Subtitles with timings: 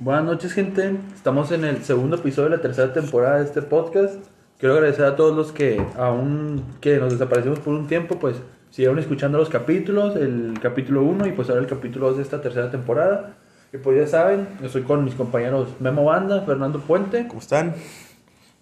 [0.00, 0.96] Buenas noches, gente.
[1.14, 4.14] Estamos en el segundo episodio de la tercera temporada de este podcast.
[4.58, 8.36] Quiero agradecer a todos los que aún que nos desaparecimos por un tiempo, pues
[8.70, 12.40] siguieron escuchando los capítulos, el capítulo 1 y pues ahora el capítulo 2 de esta
[12.40, 13.36] tercera temporada.
[13.74, 17.28] Y pues ya saben, yo estoy con mis compañeros Memo Banda, Fernando Puente.
[17.28, 17.74] ¿Cómo están?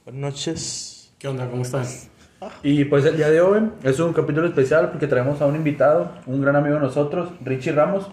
[0.06, 1.12] Buenas noches.
[1.20, 1.48] ¿Qué onda?
[1.48, 1.84] ¿Cómo están?
[2.64, 6.10] Y pues el día de hoy es un capítulo especial porque traemos a un invitado,
[6.26, 8.10] un gran amigo de nosotros, Richie Ramos.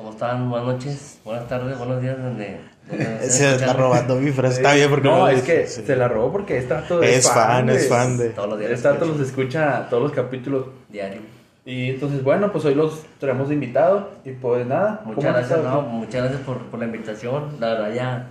[0.00, 0.48] ¿Cómo están?
[0.48, 2.58] Buenas noches, buenas tardes, buenos días, donde...
[2.88, 4.56] donde Se está robando mi frase.
[4.56, 5.82] Está bien porque no, me es que sí.
[5.84, 7.76] se la robó porque esta todo Es fan, güey.
[7.76, 8.30] es fan de.
[8.30, 8.70] Todos los días.
[8.70, 10.68] Esta todos los escucha todos los capítulos.
[10.88, 11.20] Diario.
[11.66, 14.08] Y entonces, bueno, pues hoy los traemos de invitado.
[14.24, 15.00] Y pues nada.
[15.04, 17.56] ¿cómo Muchas gracias, no, muchas gracias por, por la invitación.
[17.60, 18.26] La verdad ya,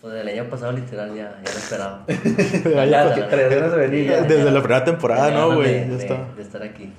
[0.00, 2.04] pues el año pasado literal ya, ya lo esperaba.
[2.08, 4.10] Ya, ya, ganas de venir.
[4.10, 4.22] ya.
[4.22, 5.72] Desde la primera temporada, ¿no, güey?
[5.72, 6.16] de- Ya de- está.
[6.36, 6.92] De estar aquí.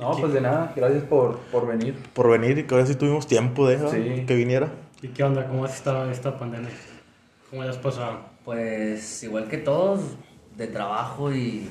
[0.00, 0.72] No, pues de nada.
[0.74, 1.94] Gracias por, por venir.
[2.14, 3.78] Por venir y que ahora sí tuvimos tiempo de.
[3.90, 4.24] Sí.
[4.26, 4.72] que viniera.
[5.02, 5.46] ¿Y qué onda?
[5.46, 6.70] ¿Cómo has estado esta pandemia?
[7.50, 8.20] ¿Cómo la has pasado?
[8.44, 10.00] Pues igual que todos,
[10.56, 11.68] de trabajo y,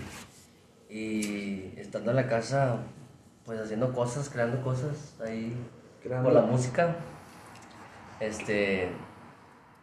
[0.89, 2.77] y estando en la casa,
[3.45, 5.55] pues haciendo cosas, creando cosas ahí
[6.03, 6.29] Creando.
[6.29, 6.95] con la música.
[8.19, 8.89] Este,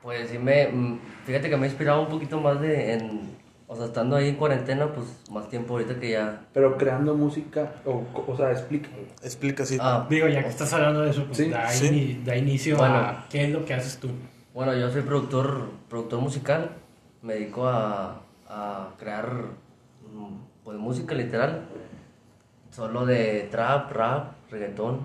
[0.02, 3.35] pues sí me, mm, fíjate que me he inspirado un poquito más de, en,
[3.68, 6.42] o sea, estando ahí en cuarentena, pues más tiempo ahorita que ya.
[6.52, 8.88] Pero creando música, o, o sea, explica.
[9.22, 9.76] Explica así.
[9.80, 11.86] Ah, Digo, ya que estás hablando de eso, pues Sí, da, sí.
[11.88, 12.94] ini- da inicio Bueno.
[12.96, 14.08] a qué es lo que haces tú.
[14.54, 16.70] Bueno, yo soy productor, productor musical,
[17.22, 19.30] me dedico a, a crear
[20.12, 21.62] mm, pues música literal,
[22.70, 25.00] solo de trap, rap, reggaetón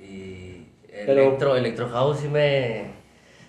[0.00, 2.90] y Pero- electro, electro house sí me,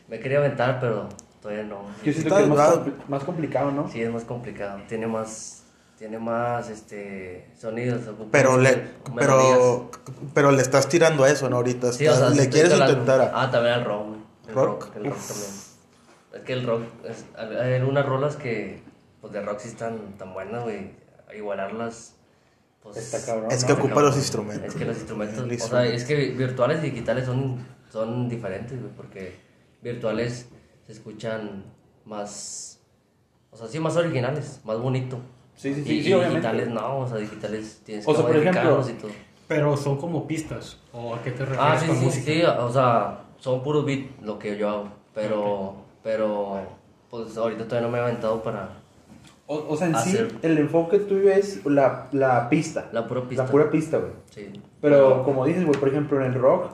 [0.07, 1.07] me quería aventar, pero
[1.47, 1.81] todavía no.
[2.03, 3.89] Yo siento que es más, compli- más complicado, ¿no?
[3.89, 5.63] Sí es más complicado, tiene más,
[5.97, 8.83] tiene más este sonidos, Pero le,
[9.15, 9.89] pero,
[10.33, 11.57] pero le estás tirando a eso, ¿no?
[11.57, 13.21] Ahorita Sí, o sea, le quieres intentar.
[13.21, 14.15] a- Ah, también el rock.
[14.47, 14.85] El ¿Rock?
[14.85, 14.95] rock.
[14.97, 15.51] el rock también.
[16.33, 18.81] Es que el rock, es, hay algunas rolas que,
[19.21, 20.91] pues de rock sí están tan buenas, güey.
[21.35, 22.13] Igualarlas,
[22.83, 22.97] pues.
[22.97, 23.51] Está cabrón.
[23.51, 23.67] Es ¿no?
[23.67, 24.05] que está ocupa cabrón.
[24.09, 24.67] los instrumentos.
[24.67, 28.91] Es que los instrumentos, o sea, es que virtuales y digitales son, son diferentes, güey,
[28.95, 29.35] porque
[29.81, 30.47] virtuales
[30.87, 31.63] se escuchan
[32.05, 32.79] más,
[33.51, 35.19] o sea, sí, más originales, más bonito.
[35.55, 36.47] Sí, sí, sí, y, sí, y obviamente.
[36.47, 39.21] digitales no, o sea, digitales tienes O que sea, por modificarlos ejemplo, y todo.
[39.47, 40.77] Pero son como pistas.
[40.93, 42.31] ¿O a qué te refieres Ah, sí, con sí, música?
[42.31, 46.59] sí, o sea, son puros beats lo que yo hago, pero, pero,
[47.09, 48.69] pues ahorita todavía no me he aventado para
[49.47, 52.89] O, o sea, en sí, el enfoque tuyo es la, la pista.
[52.91, 53.43] la pura pista.
[53.45, 54.11] La pura pista, güey.
[54.29, 54.51] Sí.
[54.81, 56.71] Pero como dices, güey, por ejemplo, en el rock,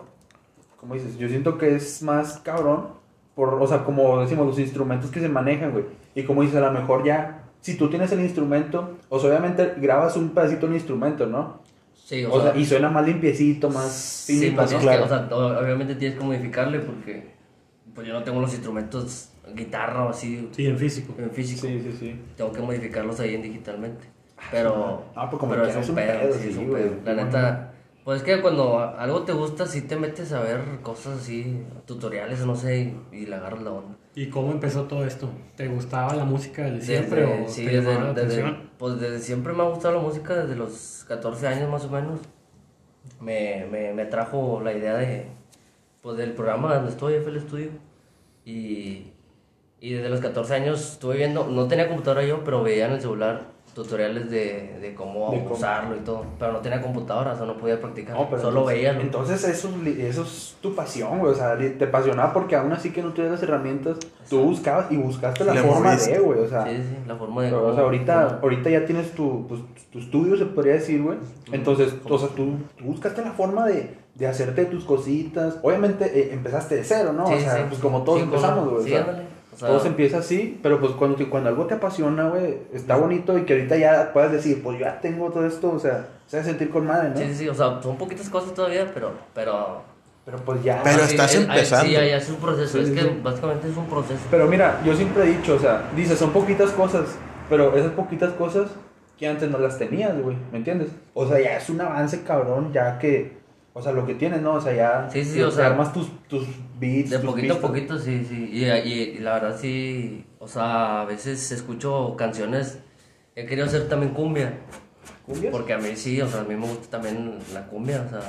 [0.78, 3.02] como dices, yo siento que es más cabrón,
[3.36, 5.86] por, o sea, como decimos, los instrumentos que se manejan, güey.
[6.16, 9.74] Y como dices, a lo mejor ya, si tú tienes el instrumento, o sea, obviamente
[9.78, 11.62] grabas un pedacito del instrumento, ¿no?
[11.96, 14.78] Sí, O, sea, y suena más limpiecito, más sí, pues ¿no?
[14.78, 15.06] es que, Claro.
[15.06, 17.32] o sea, o- obviamente tienes que modificarle porque,
[17.96, 21.14] pues yo no tengo los instrumentos, guitarra o así, Sí, en físico.
[21.18, 21.62] en físico.
[21.68, 22.22] Sí, sí, sí.
[22.36, 24.06] Tengo que modificarlos ahí en digitalmente.
[24.52, 26.68] Pero, Ah, pues como pero que es un un pedo, pedo, sí, sí, es un
[26.70, 26.84] güey.
[26.84, 26.96] pedo.
[27.06, 27.73] La neta,
[28.04, 32.46] pues es que cuando algo te gusta, sí te metes a ver cosas así, tutoriales,
[32.46, 33.98] no sé, y, y le agarras la onda.
[34.16, 35.30] ¿Y cómo empezó todo esto?
[35.56, 39.20] ¿te gustaba la música desde siempre Desde, o sí, te desde, la desde- pues desde
[39.20, 42.20] siempre me ha gustado la música, desde los 14 años más o menos.
[43.20, 45.28] Me, me, me trajo la idea de,
[46.02, 47.70] pues, del programa donde estoy, FL Studio.
[48.46, 49.12] Y,
[49.80, 53.02] y desde los 14 años estuve viendo, no tenía computadora yo, pero veía en el
[53.02, 55.56] celular tutoriales de, de cómo De cómo.
[55.56, 56.26] usarlo y todo.
[56.40, 58.16] Pero no tenía computadora, o sea, no podía practicar.
[58.16, 58.94] No, pero Solo entonces, veía.
[58.94, 59.02] ¿no?
[59.02, 61.32] Entonces eso, eso es tu pasión, güey.
[61.32, 63.98] O sea, te apasionaba porque aún así que no tuvieras las herramientas,
[64.30, 66.12] tú buscabas y buscaste la Le forma moviste.
[66.12, 66.40] de, güey.
[66.40, 67.50] O sea, sí, sí, la forma de...
[67.50, 71.02] pero, o sea, ahorita, cómo- ahorita ya tienes tu, pues, tu estudio, se podría decir,
[71.02, 71.18] güey.
[71.52, 75.58] Entonces, o sea, tú, tú buscaste la forma de, de hacerte tus cositas.
[75.64, 77.26] Obviamente eh, empezaste de cero, ¿no?
[77.28, 77.62] Sí, o sea, sí.
[77.70, 78.94] pues como todos Sí, empezamos, güey.
[79.54, 82.58] O sea, todo se empieza así, pero pues cuando, te- cuando algo te apasiona, güey,
[82.74, 86.08] está bonito y que ahorita ya puedas decir, pues ya tengo todo esto, o sea,
[86.28, 87.18] se va a sentir con madre, ¿no?
[87.18, 89.82] Sí, sí, o sea, son poquitas cosas todavía, pero, pero
[90.26, 90.82] Pero pues ya.
[90.84, 91.86] Pero sí, estás es- empezando.
[91.86, 92.78] Sí, ya, ya es un proceso.
[92.78, 93.20] Sí, es sí, que sí.
[93.22, 94.22] básicamente es un proceso.
[94.32, 97.06] Pero mira, yo siempre he dicho, o sea, dices, son poquitas cosas,
[97.50, 98.70] pero esas poquitas cosas
[99.20, 100.90] que antes no las tenías, güey, ¿me entiendes?
[101.14, 103.38] O sea, ya es un avance cabrón, ya que,
[103.74, 104.54] o sea, lo que tienes, ¿no?
[104.54, 106.46] O sea, ya Sí, sí, o sea, armas tus, tus
[106.80, 107.70] beats, De tus poquito a pistas.
[107.72, 108.50] poquito, sí, sí.
[108.52, 112.80] Y, y, y la verdad sí, o sea, a veces escucho canciones,
[113.36, 114.54] he querido hacer también cumbia.
[115.26, 115.52] ¿Cumbias?
[115.52, 118.22] Porque a mí sí, o sea, a mí me gusta también la cumbia, o sea,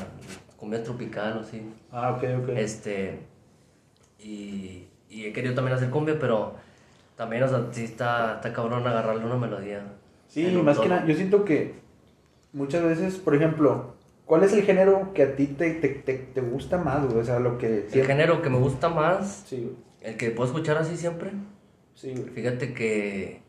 [0.56, 1.62] cumbia tropical o así.
[1.91, 2.49] Ah, ok, ok.
[2.56, 3.19] Este,
[4.19, 6.55] y, y he querido también hacer cumbia, pero
[7.17, 9.82] también, o sea, sí está, está cabrón agarrarle una melodía.
[10.29, 11.75] Sí, más que nada, yo siento que
[12.52, 13.94] muchas veces, por ejemplo,
[14.26, 17.18] ¿cuál es el género que a ti te, te, te, te gusta más, güey?
[17.18, 19.76] O sea, lo que El género que me gusta más Sí, güey.
[20.12, 21.30] el que puedo escuchar así siempre,
[21.94, 22.28] Sí, güey.
[22.30, 23.40] fíjate que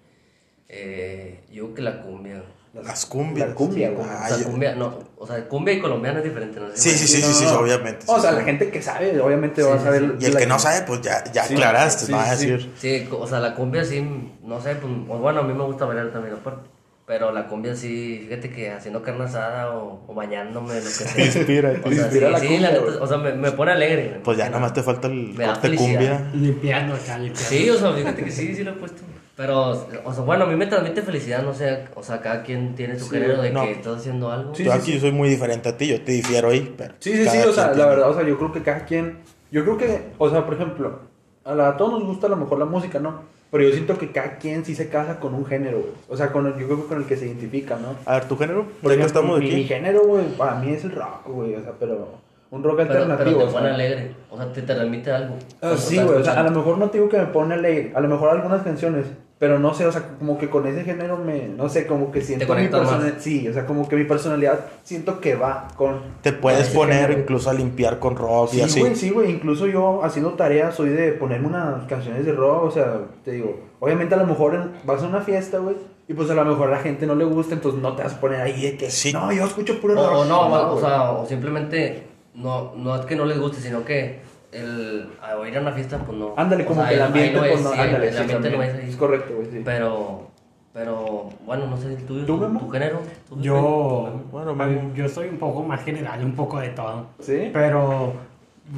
[0.69, 2.43] eh, yo creo que la cumbia.
[2.73, 3.49] Las cumbias.
[3.49, 4.05] La cumbia, güey.
[4.05, 6.67] O Ah, sea, cumbia, no, o sea, cumbia y colombiana es diferente, ¿no?
[6.73, 8.05] Sí, sí, sí, No, sí, sí, no, obviamente.
[8.07, 8.35] O sí, sea, sí.
[8.35, 10.01] la gente que sabe, obviamente Sí, va a saber.
[10.19, 10.25] sí.
[10.25, 12.71] Y el que no sabe, pues ya, ya Sí, aclaraste, sí, no va a decir.
[12.77, 14.05] Sí, o sea, la cumbia sí,
[14.43, 14.91] no sé, pues,
[15.21, 16.69] bueno, a mí me gusta bailar también aparte.
[17.07, 21.13] Pero la cumbia sí, fíjate que haciendo carne asada o, o bañándome, lo que sea.
[21.13, 23.51] Te inspira, te O sea, inspira sí, la sí, cumbia, la o sea, me, me
[23.51, 24.21] pone alegre.
[24.23, 26.31] Pues ya nomás te falta el corte cumbia.
[26.33, 27.49] Limpiando acá, limpiando.
[27.49, 29.03] Sí, o sea, fíjate que sí, sí lo he puesto.
[29.37, 29.69] Pero,
[30.03, 32.97] o sea, bueno, a mí me transmite felicidad, no sé, o sea, cada quien tiene
[32.97, 33.65] su Sí, género de no.
[33.65, 34.55] que estás haciendo algo.
[34.55, 34.99] Sí, yo sí, aquí sí.
[35.01, 36.95] soy muy diferente a ti, yo te difiero ahí, pero.
[36.99, 39.19] Sí, sí, sí, o sea, la verdad, o sea, yo creo que cada quien,
[39.51, 41.01] yo creo que, o sea, por ejemplo,
[41.43, 43.23] a, la- a todos nos gusta a lo mejor la música, ¿no?
[43.51, 45.91] Pero yo siento que cada quien sí se casa con un género, güey.
[46.09, 47.95] O sea, con el- yo creo que con el que se identifica, ¿no?
[48.05, 48.65] A ver, ¿tu género?
[48.81, 49.63] Por ¿De qué ejemplo, estamos mi, mi aquí?
[49.65, 52.09] género, güey, para mí es el rock, güey, o sea, pero
[52.51, 53.37] un rock Pero, pero alternativo.
[53.39, 53.59] te o sea.
[53.59, 55.35] pone alegre, o sea, te transmite algo.
[55.61, 57.91] Ah, sí, güey, o sea, a lo mejor no te digo que me pone alegre,
[57.95, 59.05] a lo mejor algunas canciones,
[59.37, 62.21] pero no sé, o sea, como que con ese género me, no sé, como que
[62.21, 65.99] siento mi personalidad, sí, o sea, como que mi personalidad siento que va con...
[66.21, 67.19] Te puedes ese poner género.
[67.19, 68.79] incluso a limpiar con rock y Sí, así.
[68.79, 72.71] güey, sí, güey, incluso yo haciendo tareas soy de ponerme unas canciones de rock, o
[72.71, 75.75] sea, te digo, obviamente a lo mejor en- vas a una fiesta, güey,
[76.07, 78.13] y pues a lo mejor a la gente no le gusta, entonces no te vas
[78.13, 79.11] a poner ahí de que, Sí.
[79.11, 80.17] no, yo escucho puro O, rock.
[80.19, 80.85] o no, o, güey.
[80.85, 82.03] sea, o simplemente,
[82.35, 84.19] no, no es que no les guste, sino que
[84.51, 86.33] el, a ir a una fiesta, pues no.
[86.37, 88.49] Ándale, como sea, que el ambiente, no pues es, no, sí, ándale, el sí, ambiente
[88.51, 88.89] no es ahí.
[88.89, 89.61] Es correcto, güey, sí.
[89.63, 90.27] Pero,
[90.73, 92.99] pero, bueno, no sé el tuyo, ¿Tú, tu, tu género.
[93.29, 94.55] ¿Tú Yo, Bueno,
[94.93, 97.07] yo soy un poco más general, un poco de todo.
[97.19, 97.49] ¿Sí?
[97.51, 98.13] Pero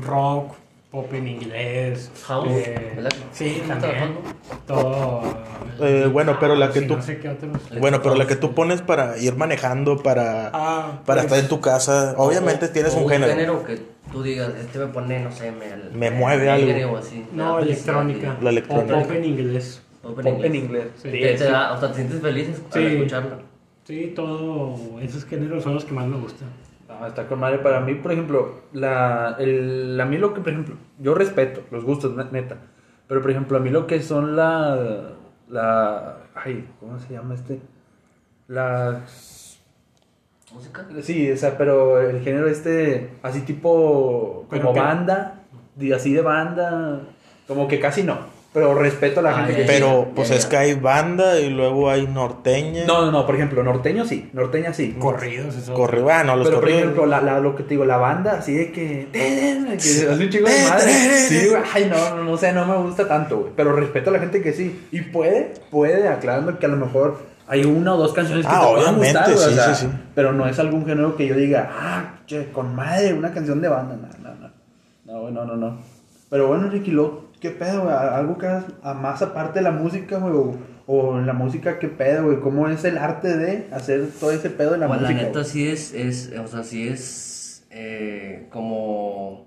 [0.02, 0.54] rock,
[0.92, 2.12] pop en inglés.
[2.26, 3.12] House, eh, ¿verdad?
[3.32, 4.16] sí, ¿Te gusta también.
[4.66, 5.22] Todo.
[5.80, 7.52] Eh, bueno, pero la que sí, tú- No sé qué otros.
[7.80, 11.48] Bueno, pero la que tú pones para ir manejando, para, Ah, para pues, estar en
[11.50, 13.64] tu casa, obviamente O- tienes o un género.
[13.66, 13.80] que
[14.12, 15.68] tú digas, este me pone, no sé, me,
[15.98, 16.94] Me mueve algo.
[16.94, 17.26] o así.
[17.34, 18.38] No, electrónica.
[18.42, 18.98] La electrónica.
[18.98, 19.82] O pop en inglés.
[20.02, 20.50] Pop en Pop inglés.
[20.52, 20.86] en inglés.
[20.96, 21.12] Sí.
[21.12, 22.86] Sí, Te, te da, o sea, te sientes feliz al Sí.
[22.96, 23.40] escucharla.
[23.84, 25.00] Sí, todo.
[25.02, 26.48] Esos géneros son los que más me gustan.
[27.00, 27.60] No, está con madre.
[27.60, 31.84] Para mí, por ejemplo, la, el, a mí lo que, por ejemplo, yo respeto los
[31.84, 32.58] gustos, ne- neta.
[33.08, 35.12] Pero, por ejemplo, a mí lo que son la,
[35.50, 37.60] la, ay, ¿cómo se llama este?
[38.48, 39.60] Las,
[40.54, 40.86] ¿Música?
[41.02, 45.42] sí, o sea, pero el género este, así tipo, ¿Pero como banda,
[45.96, 47.02] así de banda,
[47.48, 48.18] como que casi no.
[48.60, 49.72] Pero respeto a la Ah, gente ya, que ya.
[49.74, 49.80] sí.
[49.80, 50.50] Pero pues ya, es ya.
[50.50, 52.86] que hay banda y luego hay norteña.
[52.88, 54.96] No, no, no, por ejemplo, norteño sí, norteña sí.
[54.98, 55.74] Corridos, eso.
[55.74, 56.82] Corre, bueno, los Pero por corridos.
[56.82, 59.10] ejemplo, la, la- lo que te digo, la banda, así de que.
[59.12, 60.92] que hace un chico de madre.
[61.28, 61.62] Sí, güey.
[61.74, 63.52] Ay, no, no, no sé, no me gusta tanto, güey.
[63.56, 64.88] Pero respeto a la gente que sí.
[64.92, 67.18] Y puede, puede, aclarando que a lo mejor
[67.48, 69.86] hay una o dos canciones que Ah, te obviamente, gustar, güey, o sí, sea, sí,
[69.86, 69.92] sí.
[70.16, 73.70] Pero no es algún género que yo diga, ah, che, con madre, una canción de
[73.70, 73.96] banda.
[74.22, 74.50] No, no, no.
[75.06, 75.78] No, no, no, no.
[76.30, 77.96] Pero bueno, Ricky, lo, ¿qué pedo, güey?
[77.96, 80.34] Algo que hagas a más aparte de la música, güey.
[80.34, 80.58] O,
[80.88, 82.40] o la música, ¿qué pedo, güey?
[82.40, 85.26] ¿Cómo es el arte de hacer todo ese pedo en la Pues la música?
[85.28, 89.46] neta sí es, es, o sea, sí es eh, como,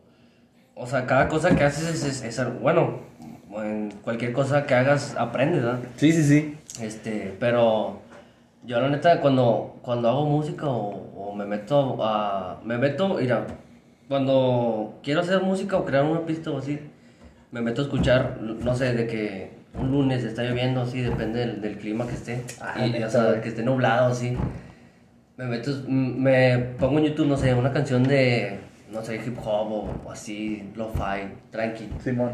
[0.75, 2.99] o sea, cada cosa que haces es, es, bueno,
[3.57, 5.81] en cualquier cosa que hagas aprendes, ¿verdad?
[5.97, 6.57] Sí, sí, sí.
[6.83, 8.01] Este, pero
[8.65, 13.47] yo la neta cuando, cuando hago música o, o me meto a, me meto, mira,
[14.09, 16.79] cuando quiero hacer música o crear una pista o así,
[17.52, 21.61] me meto a escuchar, no sé, de que un lunes está lloviendo así, depende del,
[21.61, 24.37] del clima que esté, Ah, y, o sea, que esté nublado así.
[25.37, 28.59] Me meto, me pongo en YouTube, no sé, una canción de,
[28.92, 31.88] no sé, hip hop o, o así, lo-fi, tranqui.
[32.04, 32.33] Simón.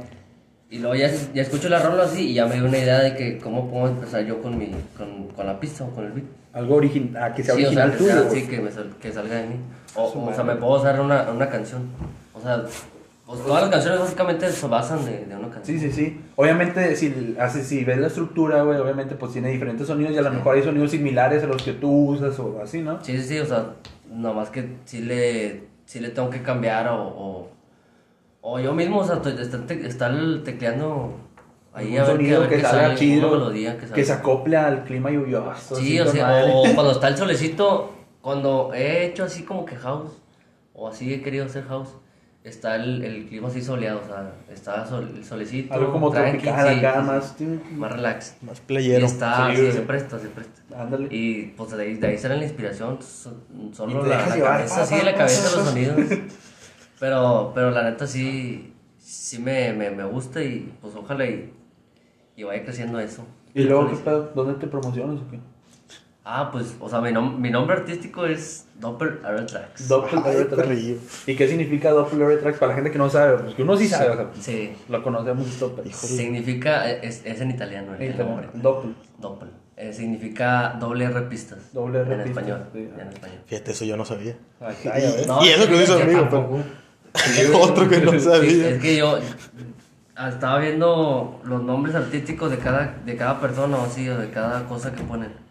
[0.68, 3.14] Y luego ya, ya escucho la rola así y ya me dio una idea de
[3.14, 6.26] que cómo puedo empezar yo con, mi, con, con la pista o con el beat.
[6.52, 8.12] Algo original, que sea Sí, o sea, original que, tuyo.
[8.12, 8.40] sea- güey.
[8.40, 9.54] sí, que, me sal- que salga de mí.
[9.94, 11.82] O, o sea, me puedo usar una, una canción.
[12.35, 12.64] O sea,
[13.26, 15.78] pues, todas las canciones básicamente se basan de, de una canción.
[15.78, 16.21] Sí, sí, sí.
[16.37, 20.23] Obviamente, si, hace, si ves la estructura, güey, obviamente, pues tiene diferentes sonidos y a
[20.23, 20.37] lo Sí.
[20.37, 23.02] mejor hay sonidos similares a los que tú usas o así, ¿no?
[23.04, 23.73] Sí, sí, sí, o sea,
[24.11, 27.49] nomás que sí le, sí le tengo que cambiar o, o,
[28.42, 30.14] o yo mismo, o sea, estoy- estar, te- estar
[30.45, 31.14] tecleando
[31.75, 34.04] ahí a ver, qué- a sonido ver que qué salga sale, chido, melodía que que
[34.04, 35.75] se acople al clima lluvioso.
[35.75, 40.12] Sí, o sea, o cuando está el solecito, cuando he hecho así como que house,
[40.75, 41.88] o así he querido hacer house,
[42.49, 45.75] está el, el clima así soleado, o sea, está sol- el solecito.
[45.75, 47.35] Algo como tropical sí, acá, sí, más...
[47.38, 48.37] sí, más relax.
[48.43, 49.07] Más Y playero.
[49.07, 50.61] está, Sí, se presta, se presta.
[50.83, 51.09] Ándale.
[51.11, 54.53] Y pues de ahí, de ahí sale la inspiración, so- solo Y la, la llevar,
[54.59, 55.97] cabeza, pa, sí, la cabeza, los sonidos.
[56.99, 61.53] Pero, pero la neta sí, sí me, me, me gusta y pues ojalá y,
[62.37, 63.23] y vaya creciendo eso.
[63.53, 64.33] ¿Y luego qué pedo?
[64.35, 65.38] ¿Dónde te promocionas o qué?
[66.28, 69.87] Ah, pues, o sea, mi, nom- mi nombre artístico es Doppel Tracks.
[69.87, 70.97] Doppel perrillo.
[71.25, 73.38] ¿Y qué significa Doppel Tracks para la gente que no sabe?
[73.38, 74.73] Pues que uno sí sabe, o sea, Sí.
[74.88, 75.92] lo conocemos Doppel.
[75.92, 78.49] Significa, es, es en italiano el, el nombre.
[78.54, 78.95] Doppel.
[79.18, 79.50] Doppel.
[79.76, 81.73] Eh, significa doble R pistas.
[81.73, 82.66] Doble R en pistas, español.
[82.73, 82.88] sí.
[83.00, 83.38] En español.
[83.47, 84.35] Fíjate, eso yo no sabía.
[84.61, 84.75] Ay.
[85.28, 88.71] No, y eso es que me hizo amigo, pero otro que no Sí, sabía.
[88.71, 89.18] es que yo
[90.16, 94.30] ah, estaba viendo los nombres artísticos de cada, de cada persona o así, o de
[94.30, 95.46] cada cosa que ponen.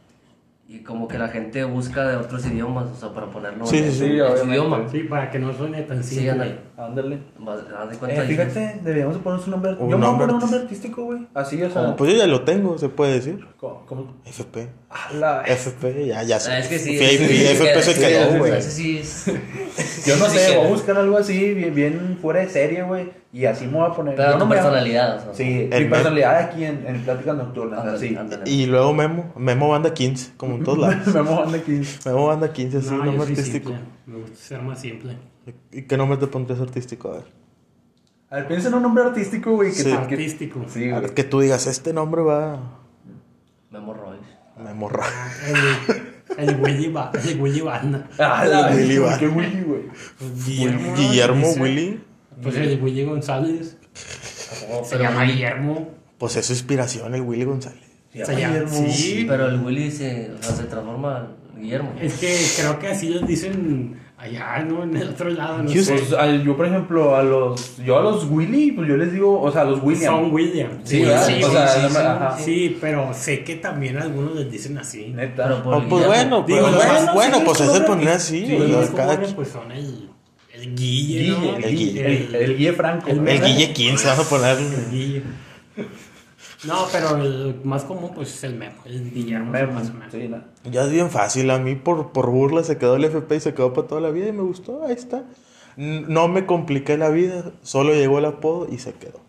[0.76, 3.86] Y como que la gente busca de otros idiomas, o sea, para ponerlo Sí, en,
[3.86, 4.82] sí, sí, en su idioma.
[4.92, 6.32] Sí, para que no suene tan Sí, simple.
[6.32, 6.56] ándale.
[6.78, 7.20] Ándale.
[7.40, 9.72] Vas- haz de cuenta Eh, fíjate, deberíamos de ponernos un nombre.
[9.80, 11.02] Un yo me voy a nombre poner un nombre artístico.
[11.02, 11.28] artístico, güey.
[11.34, 11.96] Así, o sea.
[11.96, 13.48] Pues yo ya lo tengo, se puede decir.
[14.26, 14.70] FP.
[15.14, 16.52] La- FP, ya, ya sé.
[16.52, 16.98] Ah, es que sí.
[17.00, 18.52] FP, se quedó, sí, güey.
[18.58, 19.26] ese sí es-
[20.06, 23.12] Yo no sé, voy a buscar algo así, bien, bien fuera de serie, güey.
[23.34, 24.16] Y así me voy a poner.
[24.16, 25.34] Pero tu no personalidad, o sea.
[25.34, 28.16] Sí, El mi personalidad aquí en, en Pláticas Nocturnas, Ándale, así.
[28.16, 28.50] ándale.
[28.50, 31.08] Y luego Memo, Memo Banda 15, como en todos lados.
[31.14, 31.82] Memo anda aquí.
[32.06, 33.70] Memo Banda 15, así, No, nombre artístico.
[33.72, 33.86] simple.
[34.06, 35.18] Me gusta ser más simple.
[35.72, 37.10] ¿Y qué nombre te pondrías artístico?
[37.10, 37.24] A ver.
[38.30, 39.70] A ver, piensa en un nombre artístico, güey.
[39.72, 39.92] Que Sí.
[39.92, 40.62] Artístico.
[40.68, 41.02] Sí, A güey.
[41.02, 42.60] ver, que tú digas, este nombre va
[43.76, 44.24] Memo Royce.
[44.58, 45.06] Memo Ra.
[46.38, 48.08] El, el Willy, ba, el Willy Banda.
[48.20, 49.18] Ah, la Willy, va.
[49.20, 49.82] qué Willy, güey.
[50.46, 50.96] Guillermo.
[50.96, 51.52] Guillermo.
[51.60, 52.02] Willy.
[52.42, 53.78] Pues el Willy González.
[54.84, 55.90] Se llama Guillermo.
[56.18, 57.84] Pues es su inspiración, el Willy González.
[58.14, 58.88] Se llama Guillermo.
[58.92, 59.26] sí.
[59.28, 61.94] Pero el Willy se, o sea, se transforma en Guillermo.
[62.00, 64.84] Es que creo que así los dicen allá, ¿no?
[64.84, 65.98] En el otro lado, no Houston.
[65.98, 66.04] sé.
[66.10, 67.78] Pues, al- yo, por ejemplo, a los.
[67.78, 69.42] Yo a los Willy, pues yo les digo.
[69.42, 70.14] O sea, a los William.
[70.14, 70.70] Son William.
[70.84, 71.26] Sí, ¿verdad?
[71.28, 72.38] sí, o sea, sí, sí, ajá.
[72.40, 75.08] sí, pero sé que también algunos les dicen así.
[75.16, 75.44] Neta.
[75.44, 78.10] Pero por Oh, pues bueno, Digo, pues, bueno, más- bueno, sí, pues es el poner
[78.10, 78.46] así.
[78.46, 78.58] Sí,
[78.96, 80.10] cada quien- pues son el,
[80.54, 81.40] el Guille, ¿no?
[81.42, 82.06] Guille, El Guille.
[82.06, 83.10] El, el Guille Franco.
[83.10, 84.58] el- El Guille 15, vas a poner.
[84.58, 85.24] El Guille.
[86.66, 90.12] No, pero el más común pues es el Memo, el Guillermo Memo, más o menos.
[90.12, 90.42] sí, no.
[90.72, 91.50] Ya es bien fácil.
[91.52, 94.10] A mí por, por burla se quedó el FP y se quedó para toda la
[94.10, 94.84] vida y me gustó.
[94.86, 95.24] Ahí está.
[95.78, 97.52] No me compliqué la vida.
[97.62, 99.25] Solo llegó el apodo y se quedó.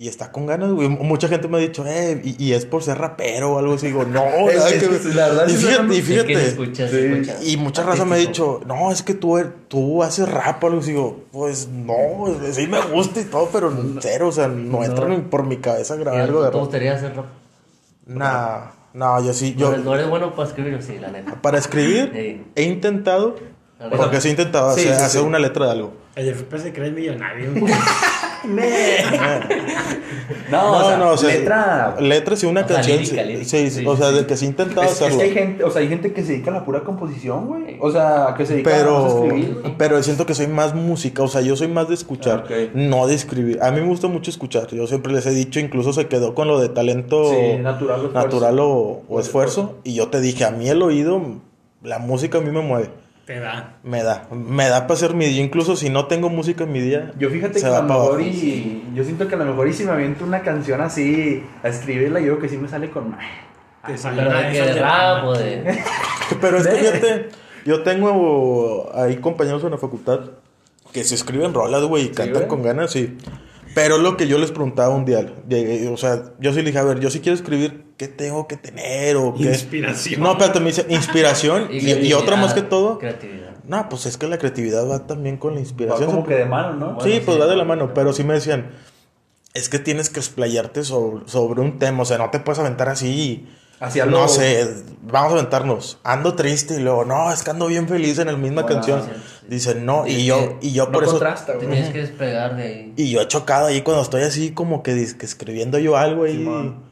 [0.00, 0.88] Y está con ganas, güey.
[0.88, 3.88] Mucha gente me ha dicho, eh, y, y es por ser rapero o algo así.
[3.88, 4.92] Digo, no, Es- que ver".
[4.92, 6.46] es- la verdad y sí fíjate, y Es que se fíjate.
[6.46, 7.12] escucha, se Sí.
[7.20, 7.44] escucha.
[7.44, 10.66] Y mucha raza me ha dicho, no, es que tú, er- tú haces rap o
[10.68, 10.92] algo así.
[10.92, 11.94] Digo, pues no,
[12.52, 15.96] sí me gusta y todo, pero cero, o sea, no, entra ni por mi cabeza
[15.96, 16.60] grabar algo de ¿Te rap.
[16.60, 17.26] gustaría hacer rap?
[18.06, 20.80] Nah, no, yo sí, ¿No yo, eres, no eres bueno para escribir?
[20.82, 21.42] Sí, la neta.
[21.42, 22.44] para escribir, Sí.
[22.54, 23.36] he intentado,
[23.96, 25.26] porque sí he intentado Sí, hacer, sí, hacer sí.
[25.26, 25.92] una letra de algo.
[26.18, 27.50] El FP se cree millonario.
[30.50, 31.96] No, No, o sea, no, o sea, letra.
[32.00, 32.98] letras y una O sea, canción.
[32.98, 35.18] lírica, sí, sí, Sí, o sea, de que Es, es hacerlo.
[35.18, 37.76] que hay gente, o sea, hay gente que se dedica a la pura composición, güey.
[37.80, 39.58] O sea, que se dedica a Pero, escribir.
[39.60, 39.74] güey.
[39.76, 42.44] pero siento que soy más música, o sea, yo soy más de escuchar,
[42.74, 43.58] no de escribir.
[43.62, 46.48] A mí me gusta mucho escuchar, yo siempre les he dicho, incluso se quedó con
[46.48, 48.18] lo de talento Sí, natural o esfuerzo.
[48.26, 49.60] natural o, o O esfuerzo.
[49.60, 49.74] esfuerzo.
[49.84, 51.20] Y yo te dije, a mí el oído,
[51.82, 52.90] la música a mí me mueve,
[53.28, 53.76] Te da.
[53.82, 56.80] me da, me da para hacer mi día, incluso si no tengo música en mi
[56.80, 57.12] día.
[57.18, 59.74] Yo fíjate se que a lo mejor y yo siento que a lo mejor y
[59.74, 63.10] si me aviento una canción así a escribirla, yo creo que sí me sale con
[63.10, 63.18] Te
[63.84, 65.78] Pero saldrá de que de de rap o de...
[66.40, 67.28] Pero es que fíjate,
[67.66, 70.20] yo tengo ahí compañeros en la facultad
[70.90, 72.48] que se escriben rolas, güey, y cantan güey?
[72.48, 73.18] con ganas, sí.
[73.80, 76.64] Pero es lo que yo les preguntaba un día, llegué, o sea, yo sí le
[76.64, 79.44] dije, a ver, yo sí quiero escribir, ¿qué tengo que tener o qué?
[79.44, 80.20] Inspiración.
[80.20, 82.98] No, pero me dice, inspiración y, y otra más que todo.
[82.98, 83.50] Creatividad.
[83.64, 86.06] No, pues es que la creatividad va también con la Va inspiración.
[86.10, 86.86] como se- que de mano, ¿no?
[87.00, 87.40] Sí, Bueno, pues sí.
[87.40, 88.70] va de la mano, pero sí me decían,
[89.54, 92.88] es que tienes que explayarte sobre, sobre un tema, o sea, no te puedes aventar
[92.88, 93.46] así,
[94.10, 94.66] No sé,
[95.02, 98.36] vamos a aventarnos, ando triste y luego, no, es que ando bien feliz en la
[98.36, 99.02] misma Ah, canción.
[99.02, 99.46] sí, sí.
[99.48, 102.56] Dicen, no, y Es yo, que y yo No por eso, Te tienes que despegar
[102.56, 102.92] de ahí.
[102.96, 106.38] y yo he chocado ahí cuando estoy así como que, dizque escribiendo yo algo ahí.
[106.38, 106.88] Simón.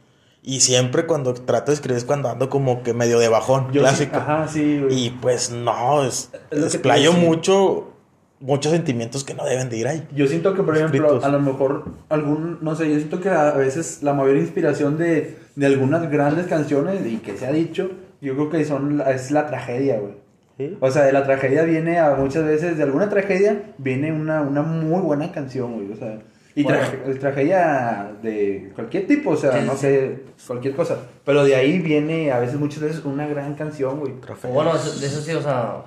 [0.49, 3.73] y siempre cuando trato de escribir es cuando ando como que medio de bajón, Yo
[3.73, 4.17] sí- clásico.
[4.19, 5.07] ajá, sí, güey.
[5.07, 7.93] Y pues no, es, Es que explayo mucho,
[8.39, 10.07] muchos sentimientos que no deben de ir ahí.
[10.15, 11.25] Yo siento que, por ejemplo, Escritos.
[11.25, 15.37] a lo mejor algún, no sé, yo siento que a veces la mayor inspiración de,
[15.57, 19.31] de algunas grandes canciones y que se ha dicho, yo creo que son la- es
[19.33, 20.13] la tragedia, güey.
[20.59, 20.77] ¿Sí?
[20.81, 24.63] O sea, de la tragedia viene a muchas veces, de alguna tragedia viene una, una
[24.63, 25.93] muy buena canción, güey.
[25.93, 26.19] O sea,
[26.55, 26.79] y Bueno.
[26.81, 30.97] tra- tragedia de cualquier tipo, o sea, no sé, cualquier cosa.
[31.27, 34.15] Pero de ahí viene a veces, muchas veces, una gran canción, güey.
[34.45, 35.83] O bueno, de eso sí, o sea,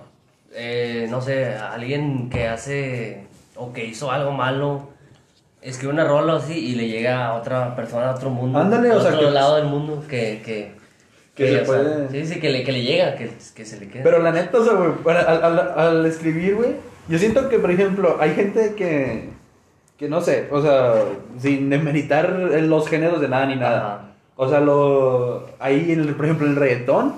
[0.54, 3.24] eh, no sé, alguien que hace
[3.56, 4.90] o que hizo algo malo,
[5.62, 8.98] escribe una rola así y le llega a otra persona, a otro mundo, Ándale, a
[8.98, 10.42] o sea, otro que- lado del mundo que...
[10.46, 10.72] que
[11.36, 13.88] Que se sea, puede- sí, sí, que le, que le llega, que, que se le
[13.88, 14.04] queda.
[14.04, 16.72] Pero la neta, o sea, güey, al, al- al escribir, güey,
[17.08, 19.30] yo siento que, por ejemplo, hay gente que,
[19.98, 20.94] que no sé, o sea,
[21.40, 23.78] sin demeritar los géneros de nada ni nada.
[23.96, 24.02] Ajá.
[24.42, 27.14] O sea, lo, ahí, en el- por ejemplo, en el reggaetón,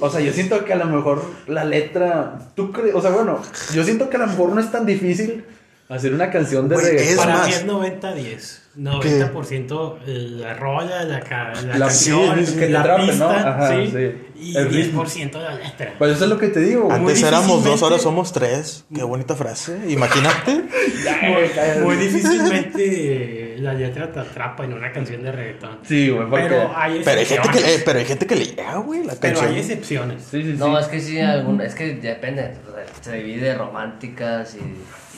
[0.00, 2.38] O sea, yo siento que a lo mejor la letra.
[2.54, 2.94] ¿Tú crees?
[2.94, 3.38] O sea, bueno,
[3.74, 5.44] yo siento que a lo mejor no es tan difícil
[5.88, 7.12] hacer una canción de Güey, reggaetón.
[7.12, 8.62] es Para más- mí es 90-10.
[8.76, 13.08] 90% la rola, la, ca- la La- canción, sí, que te la atrape, ¿no?
[13.08, 13.90] pista, Ajá, ¿sí?
[13.92, 14.12] sí.
[14.40, 15.04] y El ritmo.
[15.04, 15.94] 10% la letra.
[15.98, 16.84] Pues eso es lo que te digo.
[16.84, 16.96] güey.
[16.96, 18.84] Antes éramos dos, ahora somos tres.
[18.94, 19.76] Qué bonita frase.
[19.88, 20.62] Imagínate.
[21.82, 25.78] Muy difícilmente la letra te atrapa en una canción de reggaetón.
[25.84, 26.44] Sí, güey, porque.
[26.48, 29.14] Pero hay Pero hay gente que, eh, pero hay gente que le llega, güey, la
[29.14, 29.54] Pero canción.
[29.54, 30.22] hay excepciones.
[30.22, 30.56] Sí, sí, sí.
[30.58, 32.52] No, es que sí, algún, es que depende.
[32.68, 34.58] o sea, Se divide románticas y.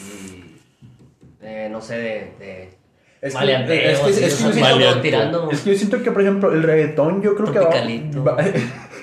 [0.00, 0.49] y
[1.42, 2.32] eh, no sé, de.
[2.38, 2.80] de
[3.22, 5.50] Es que- es es yo siento- tirando- tirando.
[5.50, 8.24] Es que yo siento que, por ejemplo, el reggaetón yo creo que Tropicalito.
[8.24, 8.44] va, va-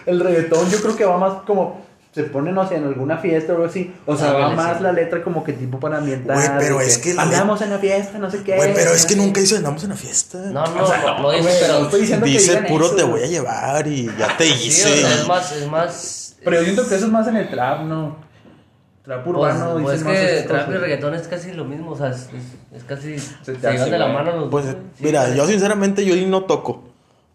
[0.05, 1.85] El reggaetón yo creo que va más como...
[2.15, 3.93] Se pone, no sé, en alguna fiesta o algo así.
[4.07, 4.83] O sea, va Ándale, más sí.
[4.83, 6.35] la letra como que tipo para ambientar.
[6.35, 8.55] Güey, pero es que Andamos en la fiesta, no sé qué.
[8.55, 10.39] Güey, pero es que nunca dice andamos en la fiesta.
[10.39, 11.83] No, no, O sea, no, no, no dice, pero.
[11.83, 14.85] estoy diciendo Dice puro eso, te voy a llevar y ya te Sí, hice.
[14.91, 15.51] o sea, y- es más.
[15.51, 18.17] Es más Pero yo siento que eso es más en el trap, ¿no?
[19.07, 21.97] Trap Pues, urbano, pues dicen es que trap y reggaetón es casi lo mismo, o
[21.97, 23.17] sea, es, es- es casi.
[23.17, 25.37] Se, te hace, llevan de la mano los Pues dos, mira, sí.
[25.37, 26.83] yo sinceramente yo no toco.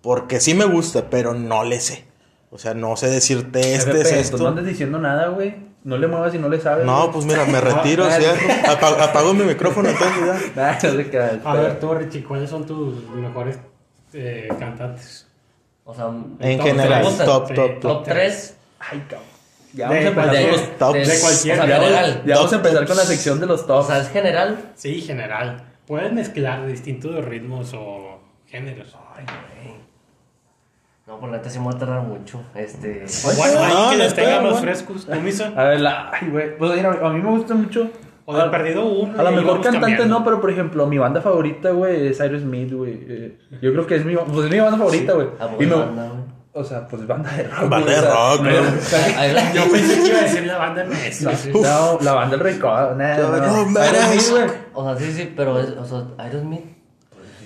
[0.02, 2.04] Porque sí me gusta, pero no le sé.
[2.50, 4.36] O sea, no sé decirte este es tú esto.
[4.38, 5.54] No andes diciendo nada, güey.
[5.84, 6.84] No le muevas y no le sabes.
[6.84, 7.12] No, güey.
[7.12, 8.38] pues mira, me retiro, cierro,
[8.68, 10.62] apa- apago mi micrófono entonces ya.
[10.82, 11.40] Nah, no queda.
[11.42, 13.56] A ver, tú, Richie, ¿cuáles son tus mejores
[14.12, 15.26] eh, cantantes?
[15.84, 16.10] O sea,
[16.40, 17.80] En Top general, top, top, top.
[17.80, 18.56] top 3.
[18.80, 19.31] Ay, cabrón.
[19.74, 20.94] Ya De vamos a empezar con los top.
[20.94, 22.22] de cualquier- O sea, Ya vamos, general.
[22.26, 22.88] ya vamos a empezar tops.
[22.88, 23.86] con la sección de los O tops.
[23.86, 24.58] sea, es general.
[24.74, 25.64] Sí, general.
[25.86, 28.94] Puedes mezclar distintos ritmos o géneros.
[29.16, 29.74] Ay, güey.
[31.06, 32.40] No, por la neta sí me va a tardar mucho.
[32.54, 33.04] Este.
[33.04, 34.66] O bueno, ahí no, que no, los espera, tengamos bueno.
[34.66, 35.08] frescos.
[35.56, 36.10] A ver, la.
[36.12, 36.56] Ay, güey.
[36.56, 37.90] Pues mira, a mí me gusta mucho.
[38.24, 39.18] O de perdido uno.
[39.18, 40.18] A lo mejor cantante cambiando.
[40.20, 43.00] no, pero por ejemplo, mi banda favorita, güey, es Aerosmith, güey.
[43.08, 45.26] Eh, yo creo que es mi, pues, es mi banda favorita, güey.
[45.40, 46.21] Ah, Y me- banda, güey.
[46.54, 47.68] O sea, pues banda de rock.
[47.70, 51.50] Banda de rock, no, Yo pensé que iba a decir la banda sí.
[51.54, 53.66] No, la banda del nah, No, no.
[53.70, 54.52] no.
[54.74, 55.70] O sea, sí, sí, pero es.
[55.70, 56.64] O sea, Aerosmith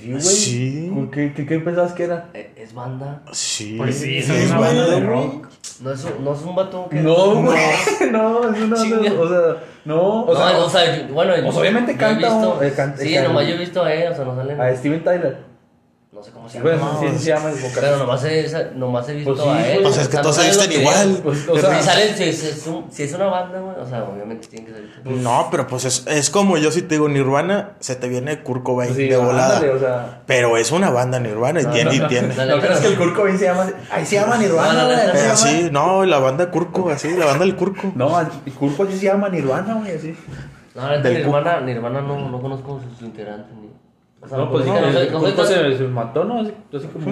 [0.01, 0.21] Sí, güey.
[0.23, 1.09] Sí.
[1.13, 2.29] ¿Qué, qué, qué pensabas que era?
[2.35, 3.23] eh, es banda.
[3.33, 3.75] Sí.
[3.77, 5.47] Pues sí, es una banda de rock.
[5.81, 6.97] No es un, no es un vato que.
[7.01, 7.59] No, güey.
[8.11, 8.77] No, es una.
[9.21, 10.23] O sea, no.
[10.25, 11.33] O No, sea, o sea, bueno.
[11.45, 13.29] pues, obviamente yo he canta, visto- eh, canta- sí, canta.
[13.29, 14.55] nomás yo he visto a él, o sea, no sale.
[14.61, 15.37] a Steven Tyler.
[16.17, 16.71] No sé cómo se llama.
[16.71, 17.51] Bueno, sí, sí se llama.
[17.75, 19.83] Pero nomás he, nomás he visto Pues sí, a él.
[19.83, 21.21] Pues es que o sea, todos no se salen visten igual.
[21.23, 23.77] Pues, o sea, si, salen, si, es- si es un- si es una banda, güey,
[23.79, 25.21] o sea, obviamente tienen que salir.
[25.23, 28.63] No, pero pues es, es como yo si te digo Nirvana, se te viene Kurt
[28.63, 29.57] Cobain sí, de volada.
[29.57, 30.23] ándale, o sea.
[30.25, 32.09] Pero es una banda Nirvana y No, tiene, no, y no.
[32.09, 32.29] tiene.
[32.29, 33.71] No creas que el Kurt Cobain se llama.
[33.91, 35.07] Ahí se llama Nirvana, No, no, güey.
[35.27, 37.93] no, así se no, la banda Curco, así, la banda del Curco.
[37.95, 40.17] No, el Cobain sí se llama Nirvana, güey, así.
[40.75, 43.66] No, Nirvana, Nirvana no, no conozco sus integrantes ni.
[44.27, 46.41] O sea, No, pues no, soy, el no, Kurt tan, se, se mató, ¿no?
[46.41, 47.05] Así, así como.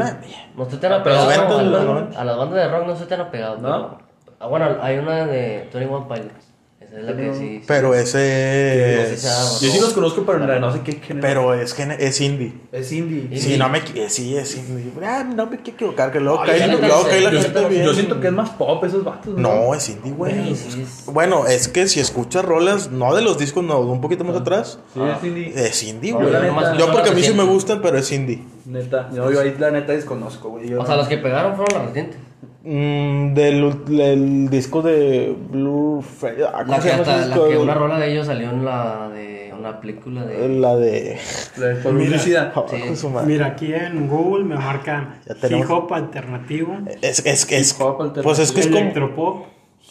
[0.57, 3.07] No tan Ah, los a, eventos, la- los- a las bandas de rock, no soy
[3.07, 3.57] tan apegado.
[3.59, 3.63] ¿No?
[3.63, 3.99] pero-
[4.41, 6.54] ah, bueno, hay una de 21 Pilots.
[6.97, 7.63] Es la que sí.
[7.67, 9.23] Pero sí, ese es.
[9.61, 11.27] Yo sí los conozco, pero en realidad no sé qué género.
[11.27, 12.53] Pero es, es indie.
[12.71, 13.23] Es indie.
[13.23, 13.41] Indie.
[13.41, 14.93] Sí, no me eh, sí, es indie.
[15.03, 17.85] Ah, no me quiero equivocar, que luego cae, la Yo gente siento, bien.
[17.85, 19.37] yo siento que es más pop esos vatos.
[19.37, 20.35] No, es indie, güey.
[20.39, 24.01] Güey, sí, es- Bueno, es que si escuchas rolas, no de los discos, no, un
[24.01, 25.53] poquito más atrás, Sí, es indie.
[25.57, 26.33] es indie, güey.
[26.79, 28.41] yo porque a mí sí me gustan, pero es indie.
[28.67, 29.09] Neta.
[29.13, 30.69] No, yo ahí la neta desconozco, güey.
[30.69, 32.19] Yo O sea, los que pegaron fueron las recientes.
[32.67, 36.43] Mm, del, del disco de Blue Fairy.
[36.45, 39.81] ah, ¿cómo La que, hasta- la una rola de ellos salió en la de una
[39.81, 40.49] película de.
[40.49, 41.19] La de.
[41.59, 42.19] La de por Mira.
[42.19, 42.33] Sí.
[43.13, 43.27] madre.
[43.27, 47.91] Mira, aquí en Google me marcan tenemos- hip hop alternativo, Es, es, es, Hip hop
[48.01, 48.23] alternativo.
[48.25, 48.79] pues es que es como.
[48.79, 49.45] electropop,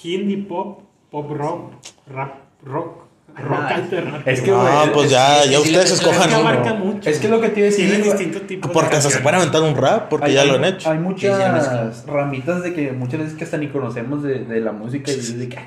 [0.03, 0.81] hindi pop,
[1.11, 1.71] pop rock,
[2.07, 3.03] rap rock,
[3.35, 4.23] rock Ah, alternativo.
[4.31, 6.47] es que, güey, pues es- ya, es- ya es- ustedes es- escojan que uno.
[6.47, 7.09] abarca mucho.
[7.09, 9.09] Es que lo que te iba a decir, Tiene güey, distintos tipos de Porque hasta
[9.09, 10.89] se pueden aventar un rap, porque Hay- ya hay- lo han hecho.
[10.89, 14.71] Hay Sí, muchas ramitas de que muchas veces que hasta ni conocemos de, de la
[14.71, 15.57] música y de que.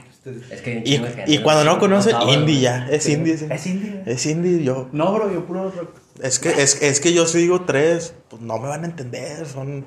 [0.51, 2.89] Es que Y, gente, cuando no conocen, cantaba, indie ya.
[2.91, 3.39] Es indie.
[3.39, 3.47] sí.
[3.49, 4.03] Es indie.
[4.07, 4.89] Es indie, yo.
[4.93, 5.91] No, bro, yo puro rock.
[6.21, 9.47] Es que, es, es que yo si digo tres, pues no me van a entender.
[9.47, 9.85] Son,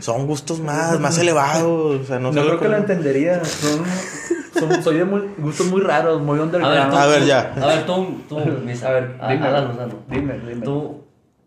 [0.00, 2.00] son gustos más, más elevados.
[2.00, 3.44] O sea, no, No, creo que lo entendería.
[3.44, 3.82] Son,
[4.54, 6.90] son- soy de muy, gustos muy raros, muy A ver, underground.
[6.90, 7.54] tú, A ver, ya.
[7.60, 8.88] A ver, tú, tú, Misa.
[8.88, 9.46] A ver, Ah, dime.
[9.46, 9.94] Alan Lozano.
[10.08, 10.64] Dime, dime.
[10.64, 11.02] Tú,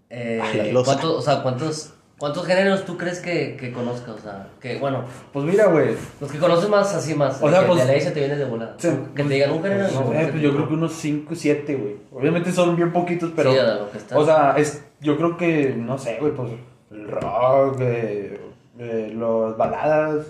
[0.09, 0.91] eh, la loza.
[0.93, 4.15] ¿cuántos, o sea, cuántos, cuántos géneros tú crees que, que conozcas?
[4.15, 5.95] O sea, que, bueno, Pues mira, güey.
[6.21, 7.41] los que conoces más así más.
[7.41, 8.75] O sea, que pues- de ley se te viene de volada.
[8.77, 8.89] Sí.
[9.15, 9.87] que te digan un género.
[9.93, 11.95] No, no, eh, pues yo creo que unos 5, 7, güey.
[12.13, 13.51] Obviamente son bien poquitos, pero.
[13.51, 14.17] Sí, a lo que está.
[14.17, 16.51] O sea, es, yo creo que, no sé, güey, pues
[16.91, 18.39] el rock, eh,
[18.79, 20.25] eh, las baladas,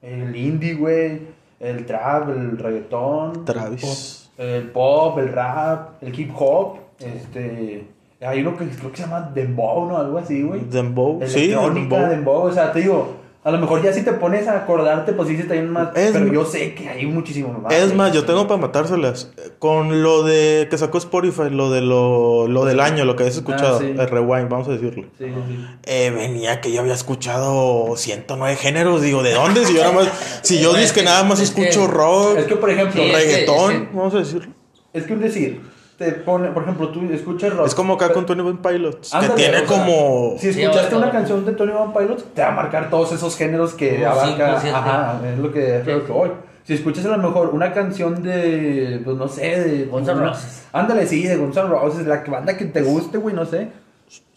[0.00, 1.20] el indie, güey,
[1.64, 4.30] el trap, el reggaetón, Travis.
[4.36, 7.86] el pop, el rap, el hip hop, este.
[8.20, 9.98] Hay uno que creo que se llama Dembow, ¿no?
[9.98, 10.60] Algo así, güey.
[10.60, 11.20] Dembow.
[11.26, 11.48] Sí.
[11.48, 15.28] Dembow, o sea, te digo, A lo mejor ya si te pones a acordarte, pues
[15.28, 15.94] sí se te vienen más.
[15.94, 17.74] Es pero yo sé que hay muchísimo más.
[17.74, 19.30] Es más, yo tengo para matárselas.
[19.58, 23.36] Con lo de que sacó Spotify, lo de lo, lo del año, lo que habías
[23.36, 23.86] escuchado, Ah, sí.
[23.98, 25.04] el rewind, vamos a decirlo.
[25.18, 25.66] Sí, sí.
[25.84, 29.02] Eh, venía que yo había escuchado 109 géneros.
[29.02, 29.66] Digo, ¿de dónde?
[29.66, 30.08] Si yo nada más,
[30.42, 33.02] si yo es que que- nada más es que- escucho rock, Es que, por ejemplo,
[33.02, 34.52] Sí, es que- reggaetón, es que- vamos a decirlo.
[34.94, 35.60] es que un decir,
[35.96, 37.66] te pone, por ejemplo, tú escuchas rock.
[37.68, 40.34] Es como acá con Tony One Pilots, Ándale, que tiene o sea, como...
[40.38, 43.74] Si escuchaste una canción de Tony One Pilots, te va a marcar todos esos géneros
[43.74, 44.60] que Como abarca.
[44.60, 44.76] cinco.
[44.76, 46.30] Ajá, es lo que, voy.
[46.64, 49.84] Si escuchas a lo mejor una canción de, pues no sé, de.
[49.84, 50.66] Guns N' Roses.
[50.72, 53.68] Ándale, sí, de Guns N' Roses, la banda que te guste, güey, no sé.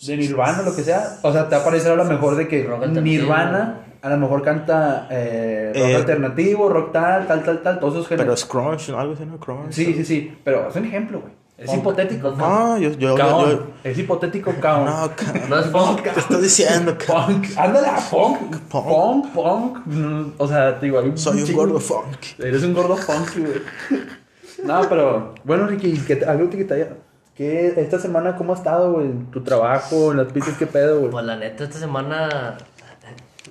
[0.06, 1.17] De Nirvana, lo que sea.
[1.22, 2.86] O sea, te va a parecer a lo mejor de que Rock.
[2.88, 7.93] Nirvana a lo mejor canta eh, rock Eh, alternativo, rock tal, tal, tal, tal, todos
[7.96, 8.41] esos Pero géneros.
[8.41, 9.38] es crunch, algo así, ¿no?
[9.38, 9.72] Crunch.
[9.72, 11.34] Sí, sí, sí, pero es un ejemplo, güey.
[11.58, 11.80] Es Funk.
[11.80, 12.36] hipotético.
[12.39, 13.50] Ah, yo, yo, yo, Caón.
[13.50, 14.86] yo- Es hipotético, caón.
[14.86, 16.02] no, ca- No es funk.
[16.04, 16.96] ¿qué estás diciendo?
[17.04, 18.86] ca- Punk, ándale a punk, Punk.
[18.86, 22.17] punk, punk, Mm, o sea, te digo, hay Soy un gordo funk.
[22.38, 23.62] Eres un gordo punk, güey.
[24.63, 26.89] no, pero, bueno, Ricky, ¿qué, te- algo que te haya,
[27.36, 29.10] ¿qué, esta semana cómo ha estado, güey?
[29.32, 31.12] Tu trabajo, en las pistas, ¿qué pedo, güey?
[31.12, 32.56] Pues la neta, esta semana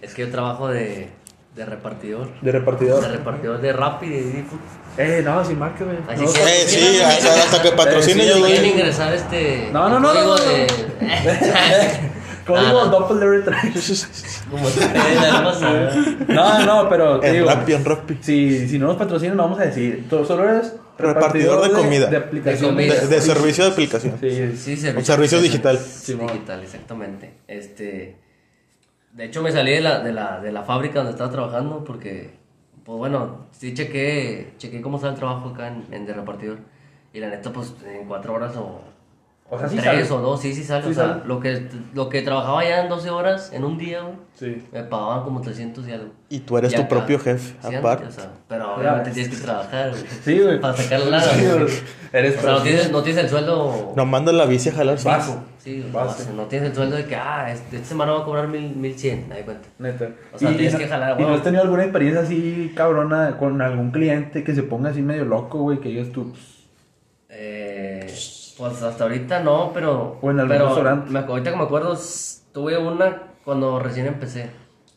[0.01, 1.11] es que yo trabajo de,
[1.57, 2.29] de repartidor.
[2.43, 3.01] De repartidor.
[3.03, 4.59] De repartidor de Rappi y de Didi Food.
[4.99, 5.97] Eh, no, sin marca, güey.
[6.09, 8.51] Así No, que- Eh, sí, hasta, hasta que patrocine Eh, yo sí, doy.
[8.53, 9.71] Quieren ingresar este.
[9.73, 10.67] No, no, no, código no, no, de.
[12.47, 13.45] Código Ah, Doppler
[14.51, 14.69] Como.
[16.29, 18.19] No, no, pero te En digo, Rappi, en Rappi.
[18.21, 20.07] si, si no nos patrocinan, no vamos a decir.
[20.09, 22.07] Tú Solo eres Repartidor de comida.
[22.07, 22.77] De aplicación.
[22.77, 22.95] De comida.
[23.01, 24.15] De, de servicio de aplicación.
[24.21, 25.79] Sí, Sí, Un servicio digital.
[25.79, 26.29] Simón.
[26.29, 27.35] Digital, exactamente.
[27.49, 28.17] Este.
[29.17, 32.35] De hecho, me salí de la, de la, de la fábrica donde estaba trabajando porque,
[32.85, 36.59] pues bueno, sí chequé, chequé cómo está el trabajo acá en, en de repartidor.
[37.15, 38.83] Y la neta, pues en cuatro horas o,
[39.49, 40.21] O sea, sí tres sale.
[40.21, 40.83] o dos, sí, sí sale.
[40.85, 41.21] Sí o sea, sale.
[41.27, 44.63] lo que, lo que trabajaba ya en 12 horas en un día, güey, Sí.
[44.73, 46.09] me pagaban como 300 y algo.
[46.29, 48.07] Y tú eres Y tu acá- propio jefe, Sí, aparte.
[48.07, 50.03] o sea, pero obviamente tienes que trabajar, güey.
[50.25, 50.61] Sí, güey.
[50.61, 51.59] Para sacar la lana, Sí, güey.
[51.61, 51.75] güey.
[52.13, 54.99] Eres O sea, no tienes, no tienes el sueldo No manda la bici a jalar
[54.99, 55.45] cinco.
[55.59, 56.33] Sí, no, Base.
[56.33, 58.99] no tienes el sueldo de que, ah, este, esta semana va a cobrar mil, mil
[58.99, 59.69] cien, me da cuenta.
[59.79, 60.11] Neta.
[60.33, 63.61] O sea, tienes no- que jalar, ¿Y no has tenido alguna experiencia así cabrona con
[63.63, 65.79] algún cliente que se ponga así medio loco, güey?
[65.79, 66.57] Que digas tú, pues,
[67.29, 68.07] Eh,
[68.57, 70.19] pues hasta ahorita no, pero.
[70.21, 71.11] O en algún pero restaurante.
[71.11, 71.99] me- ahorita que me acuerdo,
[72.53, 74.51] tuve una cuando recién empecé,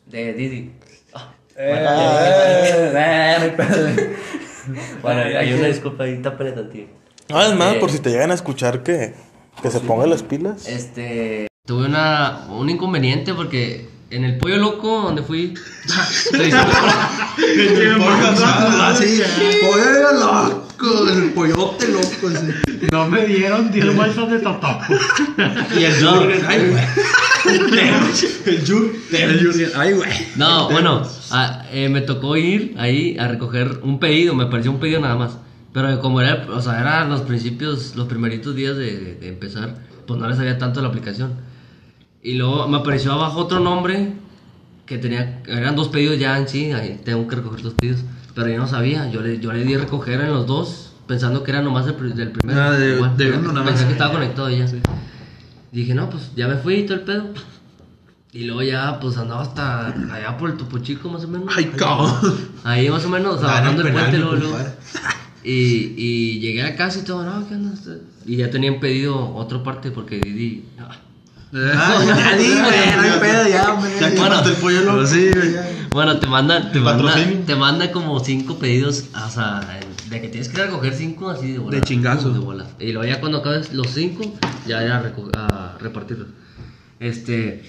[0.06, 0.72] de Didi.
[1.14, 3.56] Ah, Eh, eh,
[5.02, 6.92] bueno, hay una disculpa ahí, tápale tantito.
[7.32, 9.14] Además, Eh, por si te llegan a escuchar que,
[9.62, 10.66] que se pongan las pilas.
[10.66, 11.46] Este.
[11.66, 15.54] Tuve una, un inconveniente porque en el pollo loco donde fui.
[19.60, 20.62] Pollo loco,
[21.08, 22.30] el pollote loco.
[22.30, 22.88] sí.
[22.92, 24.84] No me dieron 10 bolsas de totopo.
[25.78, 25.94] Y el.
[25.94, 26.84] Jurgen, ay, güey.
[29.12, 30.10] El Jurgen, ay, güey.
[30.36, 34.80] No, bueno, ah, eh, me tocó ir ahí a recoger un pedido, me pareció un
[34.80, 35.38] pedido nada más.
[35.72, 39.76] Pero como era, o sea, eran los principios, los primeritos días de, de- de empezar,
[40.06, 41.34] pues no le sabía tanto la aplicación.
[42.22, 44.12] Y luego me apareció abajo otro nombre
[44.84, 48.00] que tenía, eran dos pedidos ya en sí, ahí tengo que recoger dos pedidos.
[48.40, 51.50] Pero yo no sabía, yo le, yo le di recoger en los dos, pensando que
[51.50, 52.58] era nomás el, del primero.
[52.58, 53.84] Ah, de- Igual, de pensé uno nada más.
[53.84, 54.64] que estaba conectado ya.
[55.72, 57.26] Dije, no, pues ya me fui y todo el pedo.
[58.32, 61.52] Y luego ya, pues andaba hasta allá por el Topo Chico, más o menos.
[61.54, 62.14] Ay, cabrón.
[62.64, 64.56] Ahí más o menos, o sea, Gana bajando el puente luego, luego.
[65.44, 67.72] Y, y llegué a casa y todo, no, ¿qué onda?
[68.24, 70.64] Y ya tenían pedido otra parte porque Didi.
[70.78, 70.96] ah.
[71.52, 73.90] Ah, ya di, güey, no hay pedo, ya, hombre.
[74.00, 75.06] Ya Bueno, quemaste el pollo loco.
[75.06, 75.54] sí, güey.
[75.90, 80.48] Bueno, te manda, te manda, te manda como cinco pedidos, o sea, de que tienes
[80.48, 81.76] que ir a recoger cinco así de bola.
[81.76, 82.30] De chingazo.
[82.30, 82.66] De bola.
[82.78, 84.22] Y luego ya cuando acabes los cinco,
[84.66, 86.28] ya era a, a repartirlos.
[87.00, 87.62] Este,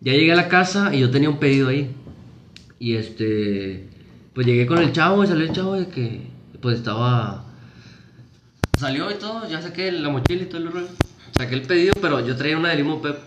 [0.00, 1.94] ya llegué a la casa y yo tenía un pedido ahí.
[2.80, 3.88] Y este,
[4.34, 6.26] pues llegué con el chavo y salió el chavo de que,
[6.60, 7.44] pues estaba,
[8.78, 10.88] salió y todo, ya saqué la mochila y todo el rollo.
[11.40, 13.22] Saqué el pedido, pero yo traía una de limón pepper.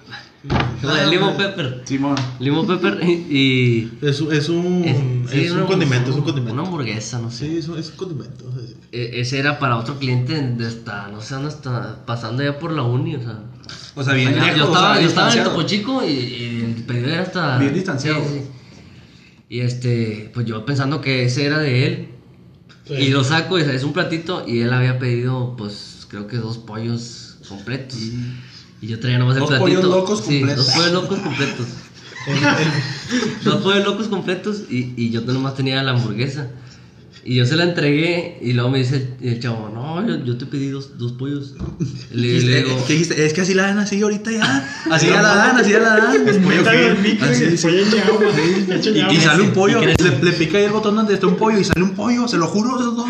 [0.84, 1.82] Una de limón pepper.
[1.86, 2.16] Simón.
[2.40, 3.12] Limón pepper y...
[3.12, 6.54] y- Es, un- es un, es- sí, es un una- condimento, es un condimento.
[6.54, 7.48] Una hamburguesa, no sé.
[7.48, 8.46] Sí, es un, es un condimento.
[8.60, 8.76] sí.
[8.92, 12.72] E- ese era para otro cliente de hasta, no sé dónde está, pasando ya por
[12.72, 13.40] la uni, o sea.
[13.96, 15.44] O sea, bien Allá- lejos, yo o estaba, sea, yo estaba en el.
[15.46, 17.58] Topo Chico y, y el pedido era hasta...
[17.58, 18.20] Bien distanciado.
[18.24, 18.42] Sí, sí.
[19.50, 22.10] Y este, pues yo pensando que ese era de él.
[22.90, 26.58] Y lo saco, y es un platito y él había pedido, pues, creo que dos
[26.58, 27.98] pollos completos.
[28.82, 29.66] Y yo traía nomás el Dos platito.
[29.82, 30.66] pollos locos Sí, completos.
[30.66, 31.68] dos pollos locos completos.
[33.44, 36.48] Dos pollos locos completos y, y yo nomás tenía la hamburguesa.
[37.26, 40.46] Y yo se la entregué y luego me dice el, chavo, no, yo, yo te
[40.46, 41.54] pedí dos, dos pollos.
[42.12, 43.26] Y le, le digo, ¿Qué dijiste?
[43.26, 44.70] Es que así la dan así ahorita ya.
[44.92, 46.28] Así ya la dan, así ya la dan.
[46.28, 47.26] Es pollo Métalo al frito.
[47.26, 49.82] micro Así, y sale un pollo.
[49.82, 52.28] ¿Y Le, le pica ahí el botón donde está un pollo y sale un pollo,
[52.28, 53.08] se lo juro, eso es todo.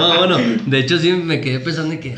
[0.00, 2.16] no, bueno, de hecho sí me quedé pensando en que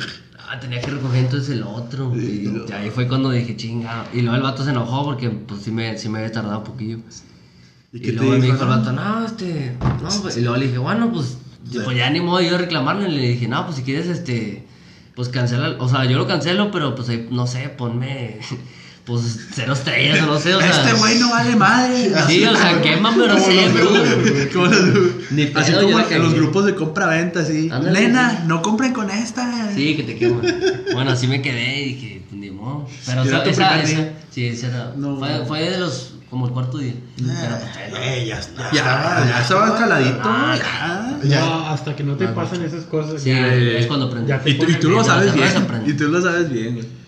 [0.49, 2.15] ah, tenía que recoger entonces el otro.
[2.17, 4.07] Y ahí fue cuando dije, chinga.
[4.13, 6.65] Y luego el vato se enojó porque pues sí me, sí me había tardado un
[6.65, 6.99] poquillo.
[7.93, 8.63] ¿Y Y, luego me dijo?
[8.63, 11.39] el vato, no, este, no, pues, y luego le dije, bueno, pues,
[11.85, 14.67] pues ya ni modo yo reclamarle, le dije, no, pues si quieres, este,
[15.15, 18.41] pues cancela, o sea, yo lo cancelo, pero pues ahí, no sé, ponme,
[19.05, 20.71] pues cero estrellas o no sé, o sea.
[20.71, 22.11] Este güey no vale madre.
[22.27, 27.45] Sí, o sea, quémame, no sé, los- Ni así como en los grupos de compra-venta,
[27.45, 27.71] sí.
[28.47, 29.71] no compren con esta.
[29.75, 30.41] Sí, que te quema.
[30.95, 32.89] Bueno, así me quedé y dije, pues ni modo.
[33.07, 35.19] Pero era tu esa, esa- sí, esa era, No.
[35.19, 36.95] fue, fue de los, como el cuarto día.
[37.17, 38.03] Pero pues.
[38.03, 38.71] Eh, ya está.
[38.73, 40.21] Ya, ya estaba escaladito.
[40.25, 41.29] Ah, ya.
[41.29, 41.41] Ya.
[41.41, 43.23] No, hasta que no te pasan esas cosas.
[43.23, 45.49] Sí, ya- es cuando te Y tú, lo sabes bien.
[45.87, 47.04] Y tú lo sabes bien, güey.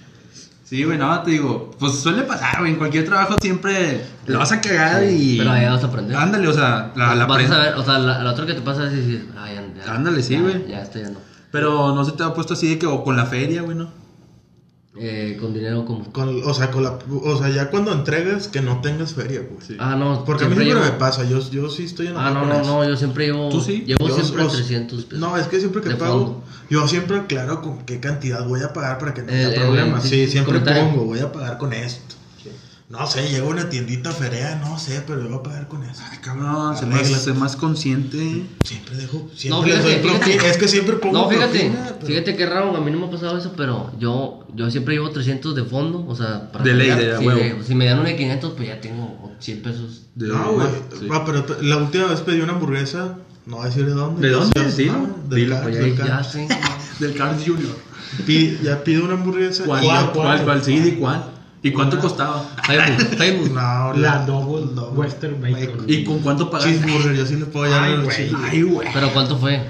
[0.68, 2.72] Sí, güey, no, te digo, pues suele pasar, güey.
[2.72, 5.38] En cualquier trabajo siempre lo vas a cagar y.
[5.38, 6.16] Pero ahí vas a aprender.
[6.16, 8.62] Ándale, o sea, la, la Vas a ver, o sea, la, la otra que te
[8.62, 9.29] pasa es decir,
[9.76, 9.94] ya.
[9.94, 10.66] Ándale, sí, güey.
[10.66, 11.20] Ya, esto ya no.
[11.52, 13.90] Pero no se te ha puesto así de que, o con la feria, güey, ¿no?
[14.98, 16.11] Eh, con dinero como.
[16.11, 19.78] Con, o sea, con la, o sea, ya cuando entregas que no tengas feria, güey.
[19.78, 20.24] Ah, no.
[20.24, 22.62] Porque a mí siempre llevo- me pasa, yo, yo sí estoy en Ah, no, no,
[22.64, 23.50] no, yo siempre llevo.
[23.50, 23.85] ¿Tú sí?
[23.87, 25.18] Llevo Yo- siempre o- 300 pesos.
[25.18, 26.44] No, es que siempre que pago, fondo.
[26.70, 29.61] yo siempre aclaro con qué cantidad voy a pagar para que no Eh, haya eh,
[29.61, 30.02] problemas.
[30.02, 30.88] sí, Sí, sí, siempre comentario.
[30.90, 32.14] pongo, voy a pagar con esto.
[32.88, 35.83] No sé, llego a una tiendita ferea, no sé, pero yo voy a pagar con
[35.83, 36.01] eso.
[36.09, 37.25] Ay, cabrón, sé más, Arréglate.
[37.25, 38.44] sé más consciente.
[38.64, 40.25] Siempre dejo, siempre No, les fíjate, doy propina.
[40.25, 40.51] fíjate.
[40.51, 43.07] Es que siempre pongo No, fíjate, propina, pero- fíjate qué raro, a mí no me
[43.07, 46.75] ha pasado eso, pero yo, yo siempre llevo 300 de fondo, o sea, para De
[46.75, 47.62] ley, de a si, huevo.
[47.64, 50.03] si me dan una de 500, pues ya tengo 100 pesos.
[50.14, 50.68] De- No, güey.
[51.01, 51.09] sí.
[51.11, 54.29] Ah, pero la última vez pedí una hamburguesa, no voy a decir de dónde.
[54.29, 54.72] ¿De dónde?
[54.72, 56.22] Dilo, ah, del Oye, del ya.
[57.01, 57.77] Del Carl Jr.
[58.25, 59.64] Pi- ya pido una hamburguesa.
[59.64, 60.62] ¿Cuál, cuál, cuál, cuál?
[60.64, 61.33] Sí, ¿de cuál?
[61.66, 62.48] ¿Y cuánto costaba?
[63.16, 63.50] Facebook.
[63.55, 65.85] No, La double Western Bacon.
[65.88, 66.74] ¿Y con cuánto pagaste?
[66.79, 68.31] Cheeseburger, yo sí le puedo llamar Ay, el güey.
[68.50, 68.88] Ay, güey.
[68.92, 69.62] Pero ¿cuánto fue?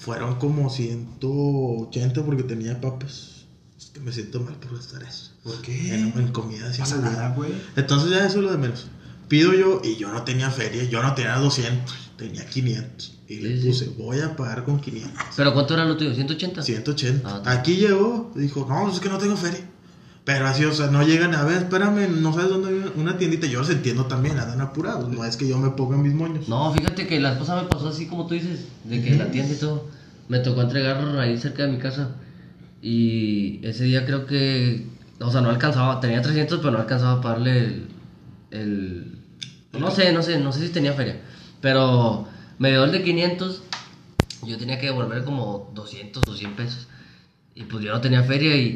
[0.00, 3.44] Fueron como 180 porque tenía papas.
[3.78, 5.32] Es que me siento mal por gastar eso.
[5.44, 5.94] ¿Por qué?
[5.94, 7.50] En, en comida sí pasa me nada, güey.
[7.76, 8.86] Entonces ya eso es lo de menos.
[9.28, 13.14] Pido yo y yo no tenía feria, yo no tenía 200, tenía 500.
[13.28, 13.68] Y le Sí, sí.
[13.68, 15.12] puse, voy a pagar con 500.
[15.36, 16.12] ¿Pero cuánto era lo tuyo?
[16.12, 16.62] ¿180?
[16.62, 17.28] 180.
[17.28, 19.60] Ah, Aquí llegó, dijo, no, es que no tengo feria.
[20.28, 23.46] Pero así, o sea, no llegan a ver, espérame, no sabes dónde hay una tiendita.
[23.46, 25.08] Yo los entiendo también, andan apurados.
[25.08, 26.50] No es que yo me ponga mis moños.
[26.50, 29.54] No, fíjate que la esposa me pasó así como tú dices, de que la tienda
[29.54, 29.86] y todo.
[30.28, 32.10] Me tocó entregar ahí cerca de mi casa.
[32.82, 34.86] Y ese día creo que,
[35.18, 37.86] o sea, no alcanzaba, tenía 300, pero no alcanzaba a pagarle el,
[38.50, 39.18] el-
[39.78, 41.22] no sé, no sé, no sé si tenía feria.
[41.62, 43.62] Pero me dio el de 500,
[44.46, 46.86] yo tenía que devolver como 200 o 100 pesos.
[47.60, 48.66] Y pues yo no tenía feria y,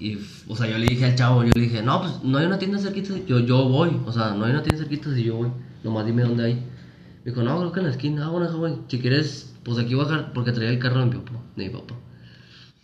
[0.00, 2.38] y, y, o sea, yo le dije al chavo, yo le dije, no, pues no
[2.38, 5.24] hay una tienda cerquita, yo, yo voy, o sea, no hay una tienda cerquita si
[5.24, 5.48] yo voy,
[5.82, 6.54] nomás dime dónde hay.
[6.54, 10.04] Me dijo, no, creo que en la esquina, ah, bueno, si quieres, pues aquí voy
[10.04, 11.94] a dejar, porque traía el carro de mi papá, de mi papá.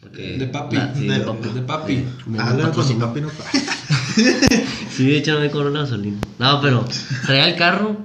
[0.01, 1.49] Porque, De papi, la- sí, de- de papi.
[1.51, 2.05] de papi.
[2.27, 3.29] Me Habla con su papi no.
[4.91, 6.19] Sí, de hecho no me cobró la gasolina.
[6.39, 6.85] No, pero
[7.27, 7.97] traía el carro.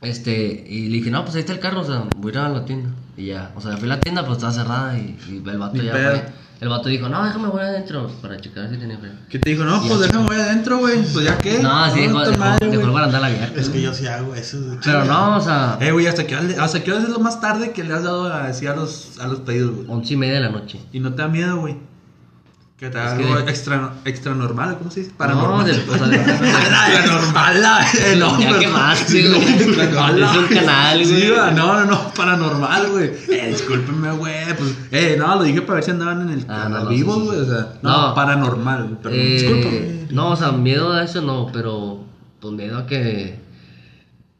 [0.00, 2.38] Este, y le dije, no, pues ahí está el carro, o sea, voy a ir
[2.38, 2.90] a la tienda.
[3.16, 5.76] Y ya, o sea, fui a la tienda, pero estaba cerrada y, y el vato
[5.76, 6.10] Ni ya pedo.
[6.12, 6.24] fue.
[6.60, 9.12] El vato dijo, no, déjame voy adentro para checar si tenía frío.
[9.28, 9.64] ¿Qué te dijo?
[9.64, 11.02] No, pues déjame voy adentro, güey.
[11.12, 11.60] Pues ya qué.
[11.60, 13.56] No, sí, dejó, dejó, madre, dejó.
[13.56, 14.58] Es que yo sí hago eso.
[14.84, 17.70] Pero no, o sea, Eh, güey, ¿hasta qué, ¿hasta qué hora es lo más tarde
[17.72, 19.86] que le has dado a, a, los, a los pedidos, güey?
[19.88, 20.80] once y media de la noche.
[20.92, 21.76] Y no te da miedo, güey.
[22.78, 25.10] Que Es que algo de- extra, extra normal, ¿cómo se dice?
[25.12, 25.66] No, Paranormal.
[25.66, 26.20] del- o sea, del-
[27.34, 27.62] Paranormal,
[28.20, 29.76] no, Ya pero- quemaste, güey.
[29.94, 30.22] Paranormal.
[30.22, 31.30] Es un canal, Sí, güey.
[31.30, 33.10] va, no, no, no, paranormal, güey.
[33.30, 34.54] Eh, discúlpenme, güey.
[34.56, 36.90] Pues, eh, no, lo dije para ver si andaban en el Ah, canal no, no,
[36.90, 37.26] vivos, sí, sí.
[37.26, 37.40] güey.
[37.40, 38.14] O sea, no, No.
[38.14, 38.98] paranormal.
[39.10, 40.06] Eh, Discúlpame.
[40.10, 42.04] No, o sea, miedo a eso no, pero
[42.40, 43.40] pues miedo a que.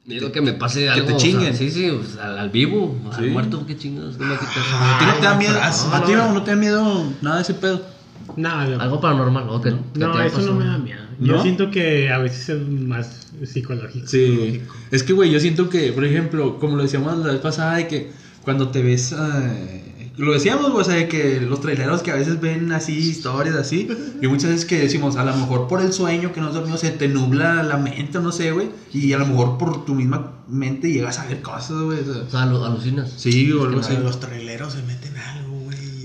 [0.06, 1.06] Miedo que me pase algo.
[1.08, 1.56] te o sea, chinguen.
[1.56, 3.30] sí, sí, o sea, al, al vivo, al Sí.
[3.30, 4.16] muerto, qué chingados.
[4.16, 4.24] ¿qué?
[4.24, 5.58] ¿A ti no te da miedo?
[5.60, 7.97] ¿A ti no, no te da miedo nada de ese pedo?
[8.38, 11.00] Nada, Algo paranormal, ¿o que, que no, eso no me da miedo.
[11.20, 11.42] Yo ¿No?
[11.42, 14.06] siento que a veces es más psicológico.
[14.06, 14.62] Sí.
[14.90, 17.88] Es que, güey, yo siento que, por ejemplo, como lo decíamos la vez pasada, de
[17.88, 18.10] que
[18.42, 19.12] cuando te ves.
[19.18, 22.96] eh, lo decíamos, güey, o sea, de que los traileros que a veces ven así
[22.96, 23.88] historias así,
[24.20, 26.76] y muchas veces que decimos, a lo mejor por el sueño que no has dormido
[26.76, 30.32] se te nubla la mente, no sé, güey, y a lo mejor por tu misma
[30.48, 32.00] mente llegas a ver cosas, güey.
[32.00, 33.12] o sea, alucinas.
[33.16, 33.96] sí, o algo así.
[33.96, 35.37] Los traileros se meten algo, güey.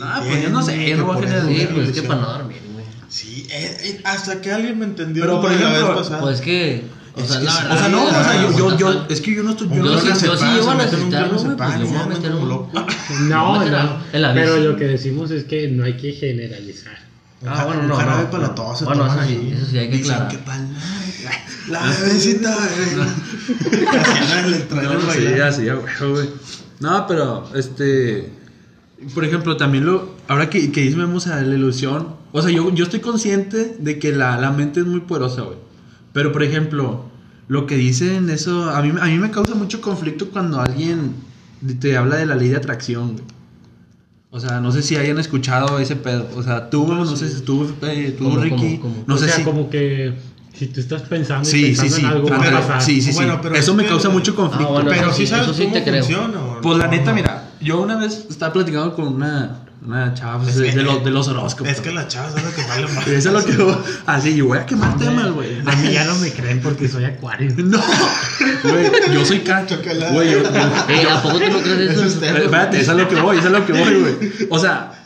[0.01, 1.41] Ah, pues yo no sé, yo no voy a una
[1.73, 2.85] pues es que para no dormir, güey.
[3.09, 6.21] Sí, eh, eh, hasta que alguien me entendió Pero, por la ejemplo, vez pasada.
[6.21, 6.83] Pues es que.
[7.15, 7.57] O sea, que la sí.
[7.61, 7.75] verdad.
[7.75, 10.15] O sea, no, o sea, yo, yo, es que yo no estoy, yo no Yo
[10.15, 12.83] sí- yo llevo a necesitarlo, güey, pues yo voy a meter un- locos.
[13.21, 13.99] No, no.
[14.13, 16.97] la Pero lo que decimos es que no hay que generalizar.
[17.45, 17.95] Ah, bueno, no.
[17.97, 18.55] jarabe no, para la no.
[18.55, 19.53] tos se Bueno, toman eso sí, ahí.
[19.57, 20.27] eso sí hay que aclarar.
[20.29, 20.67] que pa'l
[21.69, 22.57] La bebecita.
[22.63, 26.29] Así le No, sí, así, huevo, güey.
[26.79, 28.31] No, pero, este.
[29.13, 30.15] Por ejemplo, también lo.
[30.27, 32.15] Ahora que, que o sea, la ilusión.
[32.31, 35.57] O sea, yo, yo estoy consciente de que la, la mente es muy poderosa, güey.
[36.13, 37.05] Pero, por ejemplo,
[37.47, 38.69] lo que dicen, eso.
[38.69, 41.13] A mí, a mí me causa mucho conflicto cuando alguien
[41.79, 43.23] te habla de la ley de atracción, güey.
[44.31, 46.27] O sea, no sé si hayan escuchado ese pedo.
[46.35, 48.77] O sea, tú, no sé si tú, eh, tú ¿Cómo, Ricky.
[48.79, 49.03] cómo, cómo?
[49.05, 49.43] No o sé sea, si.
[49.43, 50.13] como que
[50.53, 52.01] si tú estás pensando Sí, sí, pensando sí.
[52.01, 52.81] en algo, va a pasar.
[52.81, 53.15] sí, sí, sí.
[53.15, 54.69] Bueno, pero Eso es me que- causa mucho conflicto.
[54.69, 56.03] Ah, bueno, Pero sí sí, sabes eso sí cómo te creo.
[56.03, 56.41] funciona.
[56.43, 56.91] ¿o Pues la no?
[56.91, 60.75] neta, mira, yo una vez estaba platicando con una, una chava pues, Es de, que-
[60.77, 61.71] de los, de los horóscopos.
[61.71, 63.07] Es que la chava sabe que vale más.
[63.07, 63.83] Eso es lo que yo.
[64.05, 65.59] Así, yo voy a quemar temas, güey.
[65.65, 67.51] A mí ya no me creen porque soy acuario.
[67.63, 67.81] No,
[68.63, 69.79] güey, yo soy cacho.
[70.13, 70.43] Güey, yo.
[70.43, 72.23] yo- ¿A poco tú no crees Eso eso?
[72.25, 74.47] es Espérate, eso es lo que voy, eso es lo que voy, güey.
[74.49, 75.03] O sea,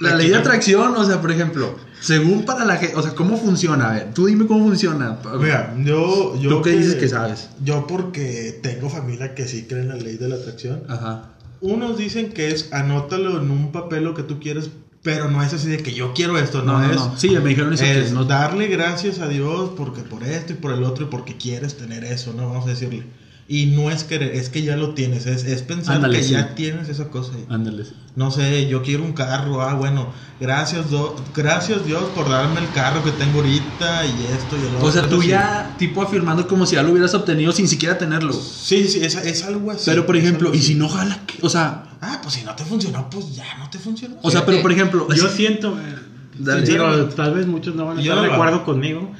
[0.00, 3.36] la ley de atracción, o sea, por ejemplo, según para la gente, o sea, ¿cómo
[3.38, 3.90] funciona?
[3.90, 5.18] A ver, tú dime cómo funciona.
[5.38, 6.50] Mira, yo, yo.
[6.50, 7.48] ¿Tú qué dices que sabes?
[7.62, 10.82] Yo, porque tengo familia que sí cree en la ley de la atracción.
[10.88, 11.30] Ajá.
[11.60, 14.70] Unos dicen que es anótalo en un papel lo que tú quieres,
[15.02, 16.96] pero no es así de que yo quiero esto, no, No, no, es.
[16.96, 17.16] no.
[17.18, 20.72] Sí, me dijeron eso que no- darle gracias a Dios porque por esto y por
[20.72, 22.48] el otro y porque quieres tener eso, ¿no?
[22.48, 23.04] Vamos a decirle.
[23.50, 26.32] Y no es querer, es que ya lo tienes, es, es pensar Ándale, que sí.
[26.32, 27.32] ya tienes esa cosa.
[27.48, 27.84] Ándale.
[28.14, 32.70] No sé, yo quiero un carro, ah, bueno, gracias, do- gracias Dios por darme el
[32.72, 34.86] carro que tengo ahorita y esto y el otro.
[34.86, 35.28] O sea, tú sí.
[35.28, 38.34] ya, tipo, afirmando como si ya lo hubieras obtenido sin siquiera tenerlo.
[38.34, 39.84] Sí, sí, es, es algo así.
[39.86, 41.38] Pero, por ejemplo, y si no jala, ¿qué?
[41.40, 44.16] o sea, Ah, pues si no te funcionó, pues ya no te funcionó.
[44.22, 47.96] o sea, pero por ejemplo, Yo así- siento, eh, digo, tal vez muchos no van
[47.98, 49.10] a Yo estar de lo acuerdo conmigo,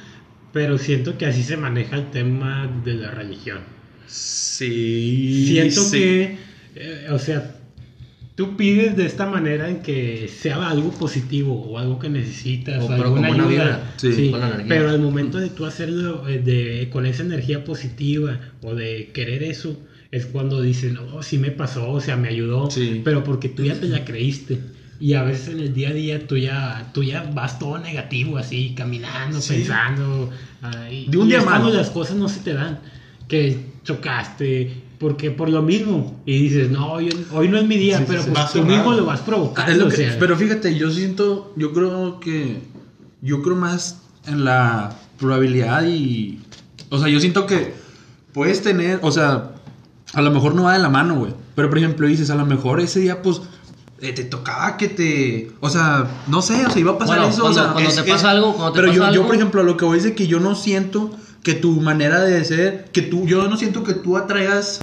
[0.53, 3.78] pero siento que así se maneja el tema de la religión.
[4.09, 5.91] Sí, Siento sí.
[5.97, 6.37] que,
[6.75, 7.55] eh, o sea,
[8.35, 12.85] tú pides de esta manera en que sea algo positivo o algo que necesitas O
[12.85, 13.63] o, pero alguna con buena ayuda.
[13.65, 13.93] vibra.
[13.97, 14.13] Sí.
[14.13, 14.31] Sí,
[14.67, 19.43] pero al momento de tú hacerlo eh, de, con esa energía positiva o de querer
[19.43, 19.77] eso,
[20.11, 23.01] es cuando dicen, oh, sí me pasó, o sea, me ayudó, Sí.
[23.03, 24.59] pero porque tú ya te la creíste.
[25.01, 28.37] Y a veces en el día a día tú ya, tú ya vas todo negativo
[28.37, 29.53] así, caminando, Sí.
[29.55, 30.29] pensando.
[30.61, 31.69] ay, De un y día malo.
[31.73, 32.79] las cosas no se te dan.
[33.29, 33.57] Que
[33.93, 36.21] chocaste, porque por lo mismo.
[36.25, 38.93] Y dices, no, hoy, hoy no es mi día, Sí, pero sí, pues tú mismo
[38.93, 39.71] lo vas provocando.
[39.71, 40.17] es lo o que- sea.
[40.19, 42.61] pero fíjate, yo siento, yo creo que,
[43.21, 46.39] yo creo más en la probabilidad y,
[46.89, 47.73] o sea, yo siento que
[48.33, 49.51] puedes tener, o sea,
[50.13, 52.45] a lo mejor no va de la mano, güey, pero por ejemplo dices, a lo
[52.45, 53.41] mejor ese día, pues,
[54.01, 57.31] eh, te tocaba que te, o sea, no sé, o sea, iba a pasar Bueno,
[57.33, 59.03] eso, cuando, o sea, cuando es- te es- pasa algo, cuando te pero pasa yo,
[59.05, 61.11] algo, yo, por ejemplo, lo que voy es de que yo no siento
[61.43, 64.81] que tu manera de ser, que tú, yo no siento que tú atraigas,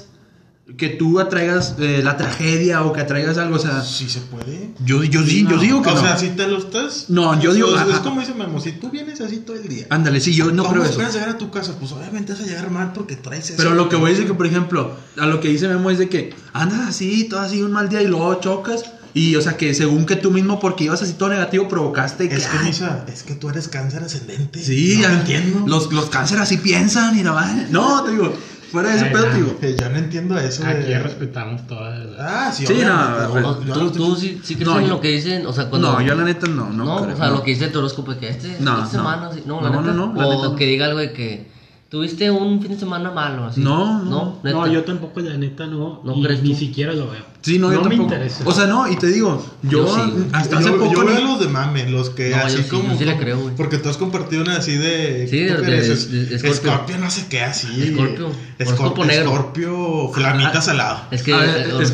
[0.75, 4.71] que tú atraigas eh, la tragedia o que atraigas algo, o sea, Sí se puede.
[4.83, 6.01] yo, yo, sí, yo digo que o no.
[6.01, 7.05] sea, si te lo estás.
[7.09, 9.87] No, yo o digo- Es, como dice Memo, si tú vienes así todo el día.
[9.89, 10.91] Ándale, sí, yo no ¿Cómo creo eso.
[10.93, 11.73] esperas llegar a tu casa?
[11.79, 13.55] Pues obviamente vas a llegar mal porque traes eso.
[13.57, 16.09] Pero lo que voy es que, por ejemplo, a lo que dice Memo es de
[16.09, 18.83] que andas así, todo así, un mal día y luego chocas.
[19.17, 22.35] Y, o sea, que según que tú mismo, porque ibas así todo negativo, provocaste que...
[22.35, 24.59] Es que, ay, Misa, es que tú eres cáncer ascendente.
[24.63, 25.63] sí, no ya lo entiendo.
[25.65, 27.71] Los, los cánceres así piensan y no van.
[27.71, 28.33] No, te digo,
[28.71, 29.31] fuera de ese Ay, pedo, no.
[29.31, 29.57] te digo.
[29.61, 30.63] Eh, Yo no entiendo eso.
[30.63, 31.99] de- Aquí respetamos todas.
[32.19, 32.95] Ah, sí, Sí, no,
[33.27, 35.07] no, pero- O- yo ¿Tú, no tú sí, sí crees No, en yo- lo que
[35.09, 35.45] dicen?
[35.47, 35.93] O sea, cuando...
[35.93, 37.33] No, yo la neta no, no, No, creo, o sea, no.
[37.37, 38.89] lo que dice tu horóscopo que este No, no.
[38.89, 39.41] semana, sí.
[39.45, 39.93] No, la No, neta.
[39.93, 40.55] no, no, la o neta no.
[40.55, 41.56] que diga algo de que
[41.89, 43.61] tuviste un fin de semana malo, así.
[43.61, 44.09] No, no.
[44.09, 44.57] no, neta.
[44.57, 46.01] No, yo tampoco, la neta, no.
[46.03, 46.59] ¿No crees ni tú?
[46.59, 47.21] siquiera lo veo.
[47.41, 48.03] Sí, no, yo me tampoco.
[48.03, 48.43] interesa.
[48.45, 50.01] O sea, no, y te digo, yo, Yo sí,
[50.33, 50.91] hasta hace yo, poco...
[50.93, 52.93] yo ni- veo los de mame, los que No, yo así sí, como.
[52.93, 53.55] yo sí creo, güey.
[53.55, 55.27] Porque tú has compartido una así de.
[55.29, 56.11] Sí, ¿tú de- de- eres?
[56.11, 56.53] de- de Scorpio.
[56.71, 57.67] Scorpio, no sé qué, así.
[57.67, 59.29] Scorpio, Escorpio, horóscopo negro.
[59.29, 60.99] Scorpio, flamita Ah, salado.
[61.11, 61.93] Es que ver, eh, es-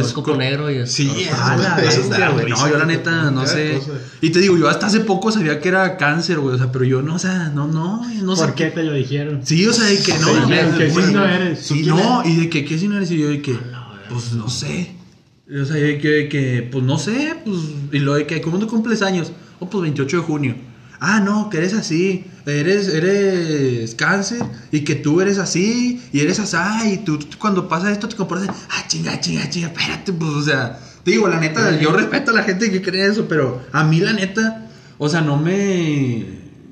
[0.00, 2.48] es- negro y Sí, es- Ah, la bestia, güey.
[2.48, 3.74] No, yo la neta no sé.
[3.78, 3.92] cosa.
[4.20, 6.54] Y te digo, yo hasta hace poco sabía que era cáncer, güey.
[6.54, 8.42] O sea, pero yo no, o sea, no, no, no sé.
[8.44, 9.40] ¿Por qué te lo dijeron?
[9.44, 10.46] Sí, o sea, de que no.
[10.46, 11.58] Dijeron, ¿qué güey, signo eres?
[11.60, 13.10] Sí, no, y de que, ¿qué signo eres?
[13.10, 13.58] Y yo de que,
[14.08, 14.96] pues no sé.
[15.60, 17.58] O sea, de que, de que, pues no sé, pues.
[17.92, 19.32] Y lo de que, ¿cómo tú cumples años?
[19.58, 20.54] Oh, pues 28 de junio.
[21.04, 22.24] Ah, no, que eres así.
[22.46, 24.40] Eres, eres cáncer.
[24.70, 26.00] Y que tú eres así.
[26.12, 26.56] Y eres así.
[26.92, 28.54] Y tú, tú cuando pasa esto te comportas.
[28.70, 29.66] Ah, chinga, chinga, chinga.
[29.66, 30.78] Espérate, pues, o sea.
[31.02, 33.26] Te digo, la neta, yo respeto a la gente que cree eso.
[33.28, 36.24] Pero a mí, la neta, o sea, no me.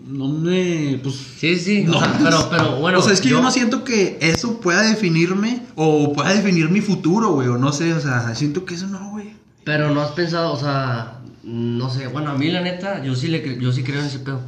[0.06, 1.00] No me.
[1.02, 1.16] Pues.
[1.36, 3.00] Sí, sí, No, o sea, pero, pero bueno.
[3.00, 6.82] o sea, es que yo, no siento que eso pueda definirme o pueda definir mi
[6.82, 9.34] futuro, güey, o no sé, o sea, siento que eso no, güey.
[9.64, 11.19] Pero no has pensado, o sea,
[11.50, 14.20] no sé, bueno, a mí la neta, yo sí, le, yo sí creo en ese
[14.20, 14.40] pedo.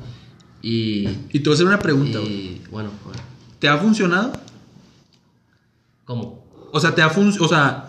[0.63, 1.09] Y.
[1.33, 3.21] Y te voy a hacer una pregunta, y bueno, bueno.
[3.59, 4.33] ¿te ha funcionado?
[6.05, 6.45] ¿Cómo?
[6.73, 7.45] O sea, te ha funcionado.
[7.45, 7.89] O sea,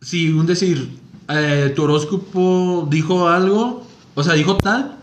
[0.00, 0.98] si un decir,
[1.28, 4.96] eh, tu horóscopo dijo algo, o sea, dijo tal,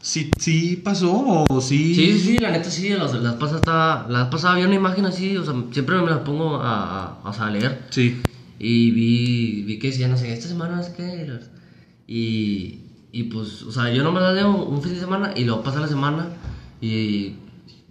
[0.00, 1.94] sí, sí pasó o sí.
[1.94, 5.06] Sí, sí, la neta sí, las, las pasas estaba, la vez pasada había una imagen
[5.06, 7.82] así, o sea, siempre me la pongo a, a, a leer.
[7.90, 8.20] Sí.
[8.60, 11.40] Y vi, vi que decían, no sé, esta semana es que...
[12.06, 12.80] Y,
[13.12, 15.80] y pues, o sea, yo nomás la leo un fin de semana y luego pasa
[15.80, 16.28] la semana
[16.80, 17.34] y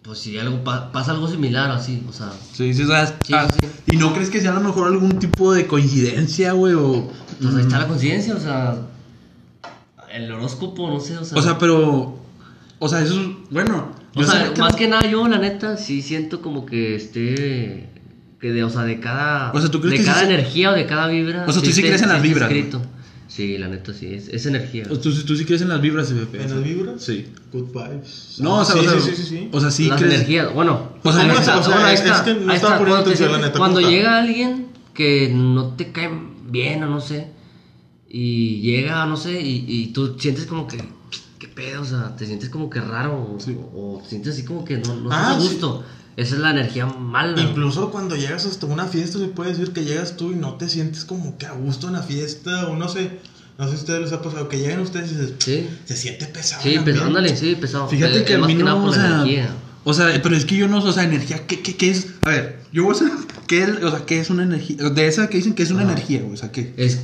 [0.04, 2.30] pues si algo pa- pasa algo similar así, o sea...
[2.52, 3.68] Sí, sí, o sea, Sí, ah, sí.
[3.92, 6.74] ¿Y no crees que sea a lo mejor algún tipo de coincidencia, güey?
[6.74, 7.10] O,
[7.42, 8.76] Pues ahí está la conciencia, o sea...
[10.12, 11.38] El horóscopo, no sé, o sea...
[11.38, 12.20] o sea, pero.
[12.78, 13.28] O sea, eso es.
[13.50, 13.88] Bueno.
[14.16, 17.90] o sea, que más no- que nada yo, la neta, sí siento como que esté...
[18.40, 19.52] Que de, o sea, de cada...
[19.54, 21.46] O sea, ¿tú crees de que sí cada se- energía o de cada vibra...
[21.48, 22.82] O sea, tú sí crees en las vibras, escrito.
[23.28, 24.84] Sí, la neta, sí, es, es energía.
[24.84, 26.44] Tú, tú sí crees en las vibras, FP.
[26.44, 27.02] ¿En las vibras?
[27.04, 27.26] Sí.
[27.52, 28.36] Good vibes.
[28.40, 29.50] No, o sea, sí, o sea, sí, sí, sí, sí.
[29.52, 30.16] O sea, sí las crees.
[30.16, 32.34] energías, bueno, O sea, ahí no, está, o sea, bueno, ahí es- está, es que
[32.36, 36.10] no estaba poniendo atención, la neta, cuando llega alguien que no te cae
[36.50, 37.28] bien o no sé,
[38.10, 40.78] y llega, no sé, y, y tú sientes como que,
[41.40, 43.38] qué pedo, o sea, te sientes como que raro, o,
[43.96, 45.48] o te sientes así como que no, no estás Ah, a sí.
[46.16, 47.42] Esa es la energía mala.
[47.42, 50.70] Incluso cuando llegas hasta una fiesta, se puede decir que llegas tú y no te
[50.70, 53.20] sientes como que a gusto en la fiesta, o no sé.
[53.58, 55.96] No sé si a ustedes les ha pasado que llegan ustedes y dices, Sí, se
[55.96, 56.62] siente pesado.
[56.64, 57.04] sí, el pues, ambiente".
[57.20, 57.88] ándale, sí, pesado.
[57.88, 59.50] Fíjate que es a más mí nada no, por o la sea, energía.
[59.84, 62.08] o sea, pero es que yo no, o sea, energía, ¿qué, qué, qué es?
[62.24, 63.14] A ver, yo voy a saber,
[63.48, 64.78] ¿qué es, o sea, qué es una energía?
[64.90, 66.74] De esa que dicen que es una energía, güey, o sea, ¿qué?
[66.78, 67.02] Es,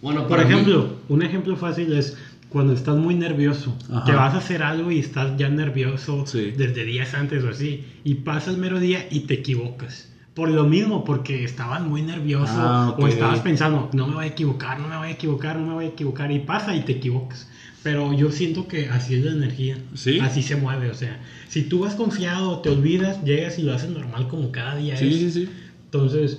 [0.00, 2.14] bueno, Por mí- ejemplo, un ejemplo fácil es
[2.50, 4.04] cuando estás muy nervioso, Ajá.
[4.04, 6.52] que vas a hacer algo y estás ya nervioso Sí.
[6.56, 10.08] desde días antes o así, y pasa el mero día y te equivocas.
[10.34, 12.98] Por lo mismo, porque estabas muy nervioso Ah, ok.
[13.04, 15.74] o estabas pensando, no me voy a equivocar, no me voy a equivocar, no me
[15.74, 17.48] voy a equivocar, y pasa y te equivocas.
[17.82, 20.18] Pero yo siento que así es la energía, ¿Sí?
[20.20, 23.90] así se mueve, o sea, si tú vas confiado, te olvidas, llegas y lo haces
[23.90, 25.14] normal como cada día Sí, es.
[25.18, 25.48] sí, sí.
[25.84, 26.38] Entonces,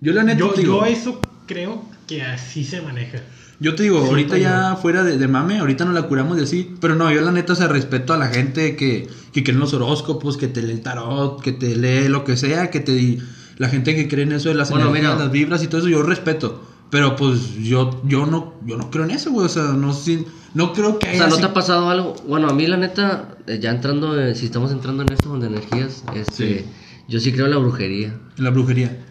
[0.00, 3.18] Yo la neta yo, digo, yo eso creo que así se maneja.
[3.64, 4.42] Yo te digo, ahorita yo.
[4.44, 7.32] ya fuera de, de mame, ahorita no la curamos de así, pero no, yo la
[7.32, 10.62] neta, o sea, respeto a la gente que, que cree en los horóscopos, que te
[10.62, 13.18] lee el tarot, que te lee lo que sea, que te...
[13.56, 15.24] La gente que cree en eso de las Bueno, energías, mira.
[15.24, 16.62] las vibras y todo eso, yo respeto.
[16.90, 19.46] Pero pues yo, yo no, yo no creo en eso, güey.
[19.46, 22.14] O sea, no, sin- no creo que O sea, ¿no así- te ha pasado algo?
[22.28, 25.46] Bueno, a mí la neta, eh, ya entrando, eh, si estamos entrando en esto de
[25.46, 26.64] energías, este, Sí.
[27.08, 28.18] yo sí creo en la brujería.
[28.36, 29.04] la brujería.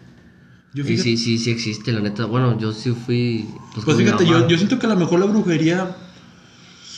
[0.74, 2.24] Yo Y sí, sí, sí existe, la neta.
[2.26, 3.48] Bueno, yo sí fui...
[3.74, 5.96] Pues, pues fíjate, yo, yo siento que a lo mejor la brujería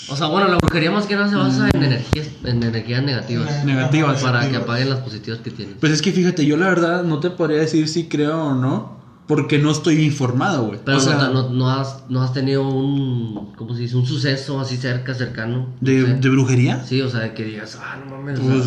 [0.09, 1.77] O sea, bueno, la brujería más que nada se basa Mm.
[1.77, 3.65] en energías, en energías negativas.
[3.65, 4.23] negativas.
[4.23, 5.77] Para que apaguen las positivas que tienes.
[5.79, 8.97] Pues es que fíjate, yo la verdad no te podría decir si creo o no,
[9.27, 10.79] porque no estoy informado, güey.
[10.85, 13.53] Pero o no, sea, no, no has, no has tenido un...
[13.57, 13.97] ¿Cómo se dice?
[13.97, 15.59] Un suceso así cerca, cercano.
[15.59, 16.15] no de, sé.
[16.15, 16.85] de brujería.
[16.85, 18.63] Sí, o sea, de que digas, ah, no mames, o Pues,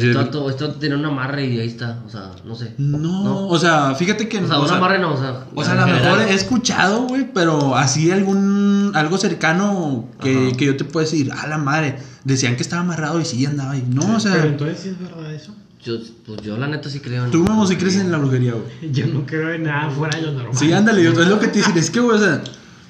[0.00, 2.74] sea, yo- esto, esto tiene un amarre y ahí está, o sea, no sé.
[2.78, 5.46] No, o sea, fíjate que O sea, o un sea, amarre no, o sea.
[5.54, 10.66] O sea, a lo mejor he escuchado, güey, pero así algún algo cercano que, que
[10.66, 13.84] yo te puedo decir, a la madre, decían que estaba amarrado y sí andaba ahí.
[13.88, 15.54] No, o sea, Pero entonces sí es verdad eso.
[15.84, 15.94] Yo,
[16.26, 17.30] pues yo la neta sí creo en...
[17.30, 18.92] tú mismo sí crees en la brujería, güey.
[18.92, 20.56] Yo no creo en nada fuera de lo normal.
[20.56, 22.42] Sí, ándale, yo, es lo que te dicen, es que, güey, o sea,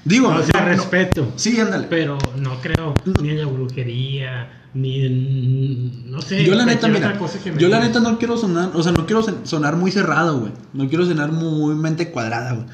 [0.04, 1.32] digo, O sea, no- no- respeto.
[1.36, 1.86] sí, ándale.
[1.90, 6.10] Pero no creo ni en la brujería, ni en.
[6.10, 6.44] No sé.
[6.44, 8.70] Yo la neta, cualquier mira, otra cosa que me yo la neta no quiero sonar,
[8.74, 10.52] o sea, no quiero sonar muy cerrado, güey.
[10.72, 12.66] No quiero sonar muy mente cuadrada, güey.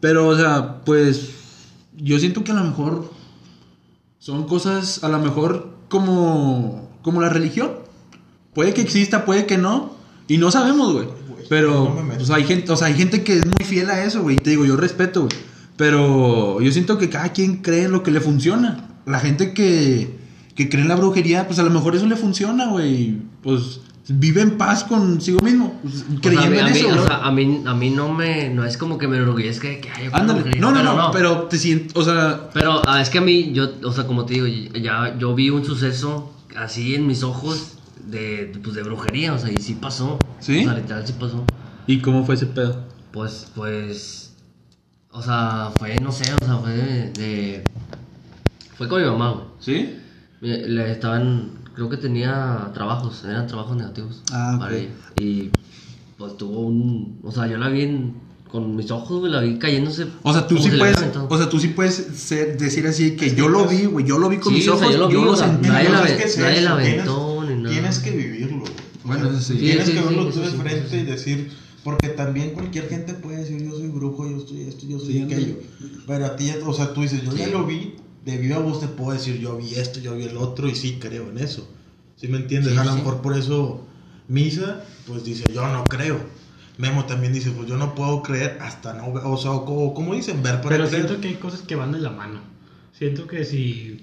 [0.00, 1.30] Pero, o sea, pues,
[1.96, 3.10] yo siento que a lo mejor
[4.20, 7.84] son cosas, a lo mejor como, como la religión.
[8.56, 9.94] Puede que exista, puede que no,
[10.26, 11.06] y no sabemos, güey.
[11.48, 14.02] Pero, no me pues, hay gente, o sea, hay gente que es muy fiel a
[14.02, 14.34] eso, güey.
[14.34, 15.32] y Te digo, yo respeto, güey.
[15.76, 18.88] Pero yo siento que cada quien cree en lo que le funciona.
[19.04, 20.16] La gente que,
[20.54, 23.18] que cree en la brujería, pues a lo mejor eso le funciona, güey.
[23.42, 26.78] Pues vive en paz consigo mismo, pues, O sea, a creyendo mí- en a mí,
[26.78, 27.06] eso, o güey.
[27.06, 29.90] sea, a mí, a mí no me, no es como que me enorgullezca de que
[29.90, 30.40] ay, yo en la Ándale.
[30.40, 33.20] brujería, No, no, pero no, pero te siento, o sea, Pero ah, es que a
[33.20, 34.46] mí, yo, o sea, como te digo,
[34.80, 39.50] ya yo vi un suceso así en mis ojos de, pues, de brujería, o sea,
[39.50, 40.18] y sí pasó.
[40.40, 40.60] ¿Sí?
[40.60, 41.44] O sea, literal sí pasó.
[41.86, 42.84] ¿y cómo fue ese pedo?
[43.12, 44.32] Pues, pues,
[45.10, 47.64] o sea, fue, no sé, o sea, fue de, de-
[48.76, 49.44] fue con mi mamá, güey.
[49.60, 49.96] ¿Sí?
[50.40, 54.90] Le estaban, creo que tenía trabajos, eran trabajos negativos Ah, para ella.
[55.18, 55.50] Y
[56.18, 59.58] pues tuvo un, o sea, yo la vi en- con mis ojos, güey, la vi
[59.58, 60.06] cayéndose.
[60.22, 60.96] O sea, tú sí puedes,
[61.28, 64.28] o sea, tú sí puedes ser- decir así que yo lo vi, güey, yo lo
[64.28, 65.68] vi con Sí, mis o sea, ojos, yo lo yo vi, lo o sea, sentí.
[65.68, 67.35] nadie la ve- nadie la aventó.
[67.90, 68.64] Tienes que vivirlo.
[69.04, 69.58] Bueno, eso sí.
[69.58, 71.52] Tienes sí, que sí, verlo tú de sí, frente y decir,
[71.84, 75.22] porque también cualquier gente puede decir yo soy brujo, yo estoy esto, yo soy Sí,
[75.22, 75.58] aquello.
[76.06, 78.80] Pero a ti, ya- o sea, tú dices, yo ya lo vi, de viva voz
[78.80, 81.68] te puedo decir, yo vi esto, yo vi el otro y sí creo en eso.
[82.16, 82.72] ¿Sí me entiendes?
[82.72, 82.98] Sí, a lo sí.
[82.98, 83.84] mejor por eso
[84.28, 86.18] Misa, pues dice, yo no creo.
[86.78, 89.94] Memo también dice, pues yo no puedo creer hasta no ver, o sea, o como,
[89.94, 91.04] como dicen, ver para Pero creer.
[91.04, 92.40] siento que hay cosas que van de la mano.
[92.92, 94.02] Siento que si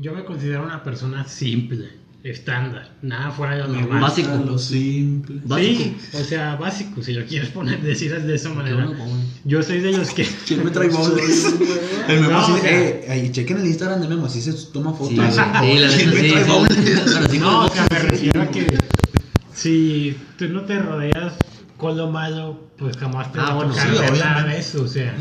[0.00, 1.88] yo me considero una persona simple,
[2.30, 4.00] estándar, nada fuera de lo normal.
[4.00, 4.30] Básico.
[4.46, 5.36] Lo simple.
[5.44, 5.82] Básico.
[5.82, 8.84] Sí, o sea, básico, si lo quieres poner, decir de esa manera.
[8.84, 9.04] no, no.
[9.44, 10.26] Yo soy de los que...
[10.46, 11.22] ¿Quién me trae bola?
[12.08, 14.52] El Memo No, sí, o sea- eh, ahí chequen el Instagram de Memo, así se
[14.72, 15.10] toma fotos.
[15.10, 15.60] Sí, sí, la
[15.96, 18.66] ¿Quién me trae sí, No, o sea, me refiero a que
[19.54, 21.34] si tú no te rodeas
[21.76, 24.58] con lo malo, pues jamás te Ah, va a bueno, tocar sí, ver nada de
[24.58, 24.82] eso.
[24.82, 25.16] O sea,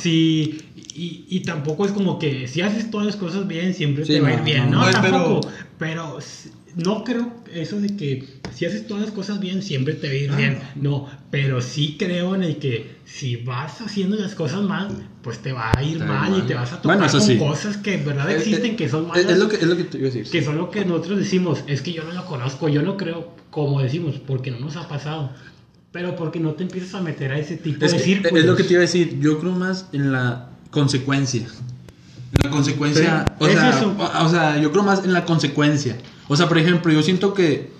[0.00, 0.60] si.
[0.96, 4.20] Y, y tampoco es como que si haces todas las cosas bien, siempre Sí, te
[4.20, 4.70] va a ir bien.
[4.70, 5.50] no, No, no, pero- tampoco.
[5.78, 10.06] Pero, s- no creo eso de que si haces todas las cosas bien, siempre te
[10.08, 10.58] va a ir bien.
[10.74, 14.88] No, pero sí creo en el que si vas haciendo las cosas mal,
[15.22, 16.46] pues te va a ir ir mal y mal.
[16.46, 17.36] te vas a tocar Bueno, con sí.
[17.38, 19.62] cosas que en verdad Eh, existen, eh, que son es- malas Es lo que, es
[19.64, 20.30] lo que te iba a decir.
[20.30, 23.34] que son lo que nosotros decimos, es que yo no lo conozco, yo no creo,
[23.50, 25.32] como decimos, porque no nos ha pasado,
[25.92, 28.40] pero porque no te empiezas a meter a ese tipo Es, de que- círculos.
[28.40, 29.18] es lo que te iba a decir.
[29.20, 31.46] Yo creo más en la consecuencia.
[32.32, 33.24] En la consecuencia.
[33.38, 33.96] O, sea, eso.
[34.20, 35.96] o sea, yo creo más en la consecuencia.
[36.28, 37.72] O sea, por ejemplo, yo siento que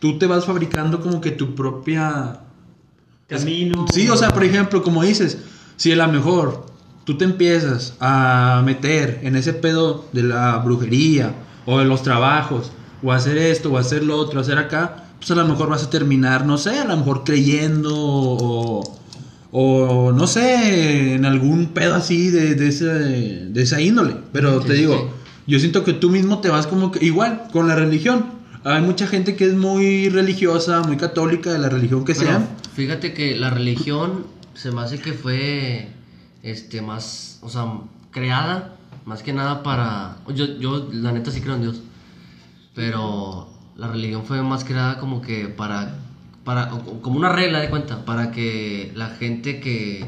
[0.00, 2.40] tú te vas fabricando como que tu propia.
[3.28, 3.86] Camino.
[3.92, 5.38] Sí, o sea, por ejemplo, como dices,
[5.76, 6.66] si a lo mejor
[7.04, 11.32] tú te empiezas a meter en ese pedo de la brujería
[11.64, 12.72] o de los trabajos,
[13.04, 15.90] o hacer esto, o hacer lo otro, hacer acá, pues a lo mejor vas a
[15.90, 18.99] terminar, no sé, a lo mejor creyendo o,
[19.52, 24.16] o no sé, en algún pedo así de, de, ese, de esa índole.
[24.32, 25.30] Pero Sí, te digo, sí.
[25.46, 28.26] yo siento que tú mismo te vas como que igual con la religión.
[28.64, 32.46] Hay mucha gente que es muy religiosa, muy católica de la religión que sea.
[32.74, 35.88] fíjate que la religión se me hace que fue
[36.42, 37.64] este más, o sea,
[38.10, 38.76] creada
[39.06, 41.80] más que nada para yo yo la neta sí creo en Dios.
[42.74, 45.96] Pero la religión fue más creada como que para
[46.44, 50.04] para como una regla de cuenta, para que la gente que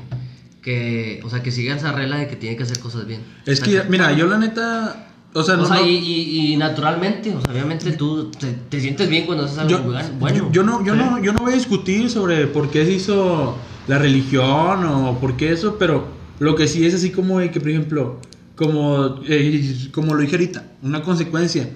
[0.63, 3.21] que, o sea, que siga esa regla de que tiene que hacer cosas bien.
[3.47, 5.09] Es O sea, que, mira, yo la neta.
[5.35, 8.53] O sea, o no, sea, no- y, y- y naturalmente, o sea, obviamente tú te,
[8.53, 9.83] te sientes bien cuando haces algo yo,
[10.21, 10.37] bueno.
[10.37, 13.59] yo, yo no, yo, no, yo no voy a discutir sobre por qué se hizo
[13.89, 16.07] la religión o por qué eso, pero
[16.39, 18.21] lo que sí es así como de que, por ejemplo,
[18.55, 21.71] como, eh, como lo dije ahorita, una consecuencia.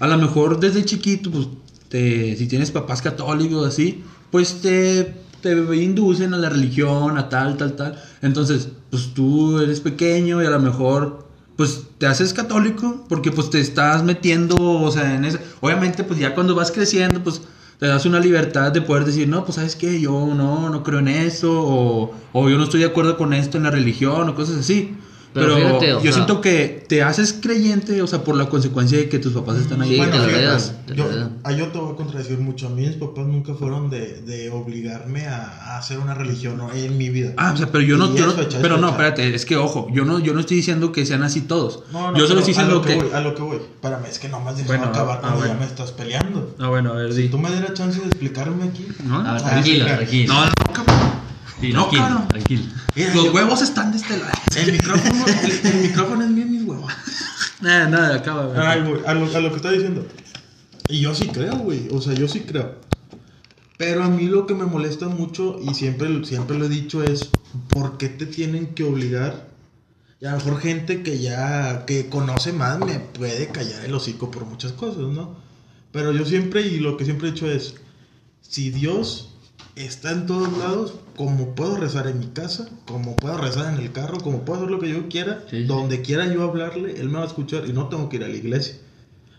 [0.00, 1.46] A lo mejor desde chiquito, pues,
[1.96, 7.56] te, si tienes papás católicos así, pues te, te inducen a la religión, a tal,
[7.56, 7.98] tal, tal.
[8.20, 11.26] Entonces, pues tú eres pequeño y a lo mejor
[11.56, 15.40] pues te haces católico porque pues te estás metiendo, o sea, en ese...
[15.62, 17.40] Obviamente pues ya cuando vas creciendo pues
[17.78, 20.98] te das una libertad de poder decir, no, pues sabes qué, yo no, no creo
[20.98, 24.34] en eso, o, o yo no estoy de acuerdo con esto en la religión, o
[24.34, 24.96] cosas así.
[25.40, 28.48] Pero Pero, fíjate, o yo sea- siento que te haces creyente, o sea, por la
[28.48, 29.90] consecuencia de que tus papás están ahí.
[29.90, 32.66] Sí, Bueno, te lo fíjate, lo yo, ah, yo te voy a contradecir mucho.
[32.66, 36.72] A mí mis papás nunca fueron de, de obligarme a, a hacer una religión ¿no?
[36.72, 37.32] en mi vida.
[37.36, 40.04] Ah, o sea, pero yo no, yo fecha, pero no, espérate, es que ojo, yo
[40.04, 41.82] no, yo no estoy diciendo que sean así todos.
[41.92, 43.02] No, no, yo solo estoy a diciendo lo que, que...
[43.04, 43.56] voy, a lo que voy.
[43.56, 45.54] Espérame, es que nomás dejas Bueno, acabar ah, cuando bueno.
[45.54, 46.54] ya me estás peleando.
[46.58, 47.28] Ah, bueno, a ver, Si di.
[47.28, 48.86] tú me dieras chance de explicarme aquí.
[49.04, 50.34] No, A ver, Ah, tranquilo, sí, tranquilo.
[50.34, 50.50] No, no,
[51.60, 52.28] Sí, no, tranquilo, cabrón.
[52.28, 52.62] tranquilo.
[52.94, 54.32] Mira, Los yo- huevos están de este lado.
[54.56, 56.92] El micrófono, el, el micrófono es mío, mis huevos.
[57.60, 58.46] Nada, nada, acaba.
[58.46, 58.58] güey.
[58.60, 60.06] Ay, güey, a lo, a lo que está diciendo.
[60.88, 61.88] Y yo sí creo, güey.
[61.90, 62.76] O sea, yo sí creo.
[63.78, 67.28] Pero a mí lo que me molesta mucho, y siempre, siempre lo he dicho, es
[67.68, 69.48] ¿por qué te tienen que obligar?
[70.20, 74.30] Y a lo mejor gente que ya, que conoce más, me puede callar el hocico
[74.30, 75.36] por muchas cosas, ¿no?
[75.92, 77.74] Pero yo siempre, y lo que siempre he dicho es,
[78.40, 79.34] si Dios
[79.76, 83.92] está en todos lados, como puedo rezar en mi casa, como puedo rezar en el
[83.92, 85.64] carro, como puedo hacer lo que yo quiera, Sí, sí.
[85.64, 88.28] donde quiera yo hablarle, Él me va a escuchar y no tengo que ir a
[88.28, 88.76] la iglesia.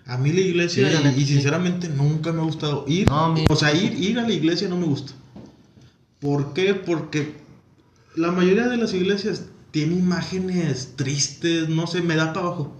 [0.06, 3.08] A mí la iglesia, Sí, y- sinceramente nunca me ha gustado ir.
[3.08, 5.12] No, o sea, ir, ir a la iglesia no me gusta.
[6.22, 6.74] ¿Por qué?
[6.74, 7.34] Porque
[8.16, 12.74] la mayoría de las iglesias tiene imágenes tristes, no sé, me da para abajo.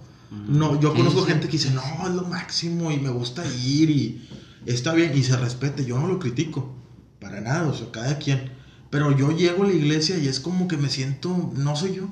[0.48, 4.22] No, yo conozco gente que dice, no, es lo máximo y me gusta ir y
[4.66, 6.74] está bien y se respete, yo no lo critico,
[7.20, 8.50] para nada, o sea, cada quien.
[8.90, 12.08] Pero yo llego a la iglesia y es como que me siento, no soy yo.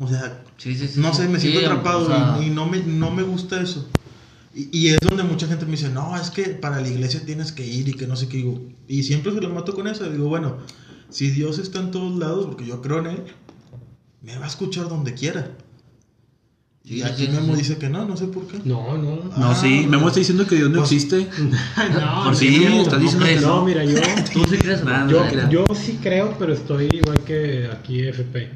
[0.00, 1.00] O sea, Sí, sí, sí.
[1.00, 3.86] no sé, me siento atrapado o sea, y, y no, me, no me gusta eso.
[4.54, 7.52] Y, y es donde mucha gente me dice, no, es que para la iglesia tienes
[7.52, 8.38] que ir y que no sé qué.
[8.38, 10.08] Digo, y siempre se lo mato con eso.
[10.10, 10.56] Digo, bueno,
[11.10, 13.22] si Dios está en todos lados, porque yo creo en Él,
[14.22, 15.56] me va a escuchar donde quiera.
[16.88, 18.58] Y aquí Memo dice que no, no sé por qué.
[18.64, 19.16] No, no.
[19.16, 21.26] No, Ah, sí, Memo está diciendo que Dios no pues- existe.
[22.00, 23.40] no, Por sí, no, estás no diciendo crees.
[23.40, 23.56] que no.
[23.56, 23.64] no.
[23.64, 23.98] mira, yo,
[24.32, 24.84] ¿Tú sí crees?
[24.84, 25.50] No yo, creas.
[25.50, 28.48] yo sí creo, pero estoy igual que aquí FP.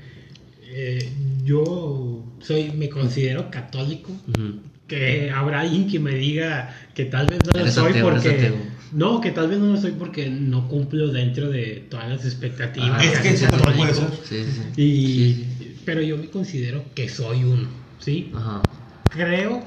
[0.72, 1.12] Eh,
[1.44, 4.12] yo soy, me considero católico.
[4.86, 8.52] Que habrá alguien que me diga que tal vez no lo Eres soy ateo, porque.
[8.92, 12.90] No, que tal vez no lo soy porque no cumplo dentro de todas las expectativas.
[12.92, 14.08] Ah, Es que eso también puede ser.
[14.28, 14.82] Sí, sí, sí.
[14.82, 17.68] Y, Sí, Pero yo me considero que soy uno,
[18.00, 18.32] ¿sí?
[18.34, 18.62] Ajá.
[19.10, 19.62] Creo,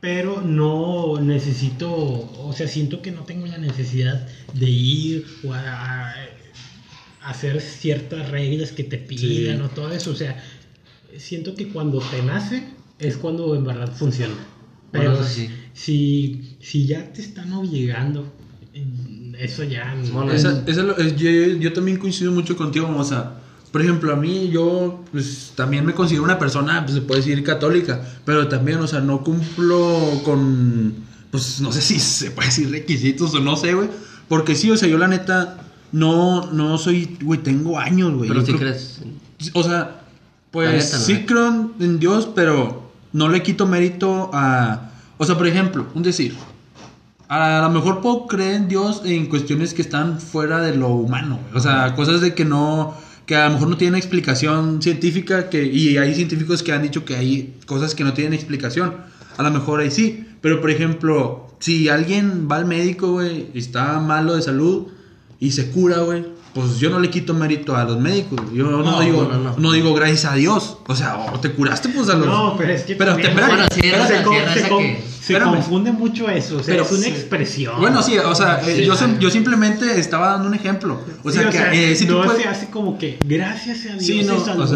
[0.00, 6.14] pero no necesito, o sea, siento que no tengo la necesidad de ir o a,
[7.24, 9.62] hacer ciertas reglas que te pidan Sí.
[9.62, 10.10] o todo eso.
[10.10, 10.42] O sea,
[11.18, 12.64] siento que cuando te nace
[12.98, 14.34] es cuando en verdad funciona.
[14.90, 15.48] Pero Bueno, eso sí.
[15.72, 18.32] si, si ya te están obligando,
[19.38, 19.94] eso ya...
[20.12, 23.40] Bueno, Esa- esa es lo- es- yo, yo también coincido mucho contigo, o sea,
[23.72, 27.42] por ejemplo, a mí yo pues, también me considero una persona, pues se puede decir
[27.42, 30.94] católica, pero también, o sea, no cumplo con,
[31.30, 33.88] pues no sé si se puede decir requisitos o no sé, güey,
[34.28, 35.58] porque sí, o sea, yo la neta
[35.90, 38.28] no, no soy, güey, tengo años, güey.
[38.28, 39.00] Pero Yo si creo- crees.
[39.54, 40.02] O sea,
[40.50, 41.04] pues neta, ¿no?
[41.04, 44.90] sí creo en- en Dios, pero no le quito mérito a...
[45.18, 46.34] O sea, por ejemplo, un decir.
[47.28, 51.38] A lo mejor puedo creer en Dios en cuestiones que están fuera de lo humano.
[51.42, 51.56] güey.
[51.56, 52.94] O sea, cosas de que no...
[53.32, 55.48] Que a lo mejor no tienen explicación científica.
[55.48, 58.94] Que, y hay científicos que han dicho que hay cosas que no tienen explicación.
[59.38, 60.26] A lo mejor ahí sí.
[60.42, 64.88] Pero, por ejemplo, si alguien va al médico, güey, y está malo de salud
[65.40, 68.38] y se cura, güey, pues yo no le quito mérito a los médicos.
[68.52, 69.72] Yo no, No, digo, no, no, no.
[69.72, 70.76] digo gracias a Dios.
[70.86, 72.26] O sea, o te curaste, pues a los.
[72.26, 73.88] No, pero es que Pero te- raza, se, se
[74.68, 75.54] que- se Espérame.
[75.54, 77.10] confunde mucho eso, o sea, Pero es una sí.
[77.10, 77.74] expresión.
[77.78, 81.00] Bueno, sí, o sea, Sí, yo, yo simplemente estaba dando un ejemplo.
[81.22, 83.92] O Sí, sea, que eh, si tú no puedes- se hace como que gracias a
[83.92, 84.62] Dios Sí, no, se salvó.
[84.64, 84.66] o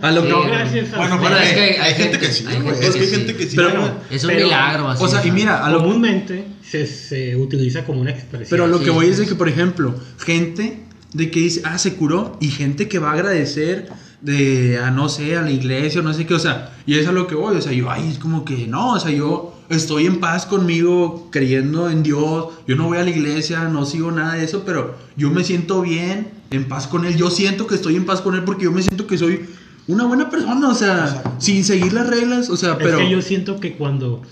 [0.00, 2.32] sea, a lo que- gracias a Bueno, Bueno, pero es que hay, gente gente- que
[2.32, 2.74] sí, hay güey.
[2.74, 3.38] gente Es que hay gente sí.
[3.38, 3.56] que sí.
[3.56, 3.90] Pero- güey.
[4.10, 5.04] Es un Pero- milagro así.
[5.04, 8.48] O sea, y mira, a lo, comúnmente se, se utiliza como una expresión.
[8.50, 10.80] pero lo sí, que voy es de que, por ejemplo, gente
[11.12, 13.88] de que dice, ah, se curó, y gente que va a agradecer
[14.20, 17.06] de, a no sé, a la iglesia, o no sé qué, o sea, y es
[17.06, 19.51] a lo que voy, o sea, yo, ay, es como que, no, o sea, yo
[19.76, 24.10] estoy en paz conmigo, creyendo en Dios, yo no voy a la iglesia, no sigo
[24.12, 27.74] nada de eso, pero yo me siento bien, en paz con Él, yo siento que
[27.74, 29.46] estoy en paz con Él porque yo me siento que soy
[29.88, 31.30] una buena persona, o sea, Exacto.
[31.38, 32.98] sin seguir las reglas, o sea, Es pero...
[32.98, 34.22] que yo siento que cuando.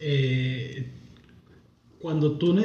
[0.00, 0.88] eh,
[2.00, 2.60] cuando tú.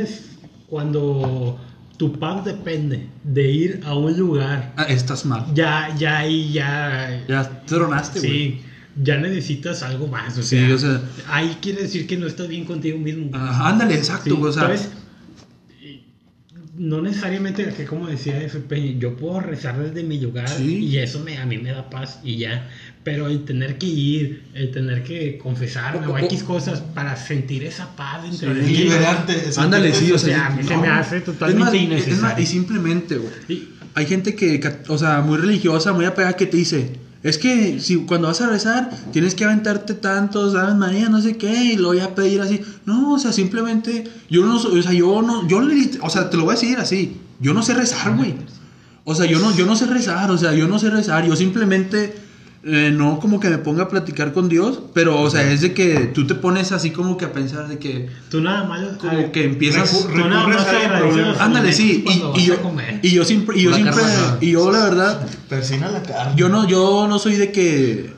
[0.68, 1.58] Cuando
[1.98, 4.74] tu paz depende de ir a un lugar.
[4.76, 5.46] Ah, estás mal.
[5.54, 7.24] Ya, ya ahí, ya.
[7.28, 8.32] Ya tronaste, güey.
[8.32, 8.62] Sí,
[9.04, 10.38] ya necesitas algo más.
[10.38, 13.30] O Sí, sea, o sea- ahí quiere decir que no estás bien contigo mismo.
[13.34, 14.90] Ajá, ándale, exacto, Sí, o sea, ¿sabes?
[16.78, 20.78] No necesariamente, que como decía FP, yo puedo rezar desde mi lugar Sí.
[20.86, 22.70] y eso me, a mí me da paz y ya.
[23.04, 27.16] Pero el tener que ir, el tener que confesarme o, O- o- X cosas para
[27.16, 28.78] sentir esa paz dentro de Es mí.
[28.78, 29.34] liberante.
[29.50, 30.82] es ándale, sí, o sea, mí se no.
[30.84, 32.14] me hace totalmente Es más, innecesario.
[32.16, 33.68] es más, y simplemente, güey.
[33.96, 36.92] Hay gente que, o sea, muy religiosa, muy apegada, que te dice,
[37.24, 41.38] es que si cuando vas a rezar tienes que aventarte tantos, Aves María, no sé
[41.38, 42.62] qué, y lo voy a pedir así.
[42.86, 45.62] No, o sea, simplemente, yo no, o sea, yo no, yo,
[46.02, 48.36] o sea, te lo voy a decir así, yo no sé rezar, güey.
[49.04, 51.36] O sea, yo no, yo no sé rezar, o sea, yo no sé rezar, yo
[51.36, 52.27] simplemente
[52.70, 55.74] eh, no como que me ponga a platicar con Dios, pero, o sea, es de
[55.74, 58.82] que tú te pones así como que a pensar de que, Tú nada más.
[58.98, 59.94] como que empiezas...
[59.94, 62.04] Recu- tú nada más a Ándale, sí,
[62.36, 62.60] y, yo,
[63.02, 64.04] y yo siempre, y yo siempre,
[64.42, 66.34] y yo la verdad, Persina la carne.
[66.36, 68.17] yo no, yo no soy de que,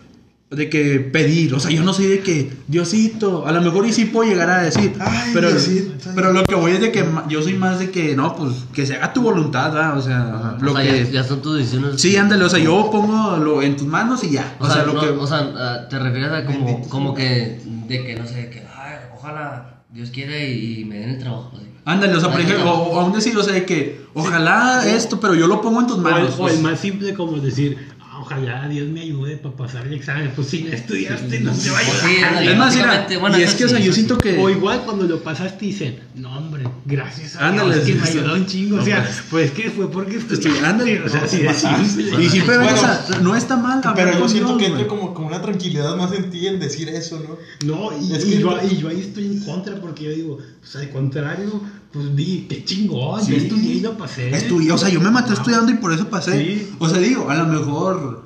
[0.52, 3.93] de que pedir, o sea, yo no soy de que, Diosito, a lo mejor y
[3.93, 6.10] sí puedo llegar a decir, Ay, pero, Diosito.
[6.16, 8.84] pero lo que voy es de que yo soy más de que, no, pues, que
[8.88, 9.95] se haga tu voluntad, ¿verdad?
[9.97, 12.02] o sea, lo o sea, que, ya, ya son tus decisiones.
[12.02, 14.93] sí, ándale, o sea, yo pongo lo en tus manos y ya, O, sea, lo
[14.93, 18.26] no, que, o sea, ah, te refieres a como, Bendito como que, de que no
[18.26, 21.52] sé, que ay, ojalá Dios quiera y, y me den el trabajo.
[21.56, 21.66] así.
[21.86, 22.74] ándale, o sea, por ejemplo, no.
[22.74, 25.86] o, o aún decir, o sea, de que, ojalá esto, pero yo lo pongo en
[25.88, 26.62] tus O el, manos, o el pues.
[26.62, 30.32] más simple como decir, "Ah, ojalá Dios me ayude para pasar el examen.
[30.36, 32.09] Pues si no estudiaste, no te va a Pues ayudar.
[32.17, 32.51] sí, ándale.
[32.51, 34.38] es más, mira, básicamente, bueno, y es que, o sea, yo siento que...
[34.38, 38.07] O igual cuando lo pasaste dicen, no hombre, gracias a Ándale, Dios que sí, me
[38.22, 38.76] ayudó un chingo.
[38.78, 39.24] No, o sea, pues.
[39.30, 40.65] pues que fue porque Estoy- estudiaste.
[40.65, 41.86] ándale, o sea, no, sí de pasaste.
[41.86, 42.24] simple.
[42.26, 43.82] Y simplemente, Bueno, o sea, no está mal.
[43.95, 46.89] Pero yo siento Dios, que entra como, como una tranquilidad más en ti en decir
[46.89, 47.38] eso, ¿no?
[47.65, 50.38] No, y, Es y que- yo, y yo ahí estoy en contra porque yo digo,
[50.59, 51.61] pues al contrario,
[51.91, 53.31] pues di, qué chingón, Sí.
[53.31, 54.29] yo estudié y lo pasé.
[54.35, 56.39] Estudié, o sea, yo me maté estudiando y por eso pasé.
[56.39, 56.69] Sí.
[56.79, 58.23] O sea, digo, a lo mejor,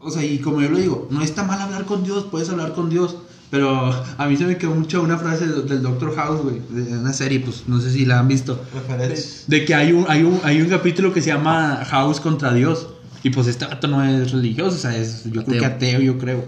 [0.00, 2.74] o sea, y como yo lo digo, no está mal hablar con Dios, puedes hablar
[2.74, 3.16] con Dios.
[3.50, 6.98] Pero a mí se me quedó mucho una frase de- del Doctor House, güey, de
[6.98, 8.60] una serie, pues no sé si la han visto.
[8.74, 9.44] Referencia.
[9.46, 12.88] De que hay un, hay un, hay un capítulo que se llama House contra Dios.
[13.22, 16.18] Y pues este vato no es religioso, o sea, es yo creo que ateo, yo
[16.18, 16.44] creo.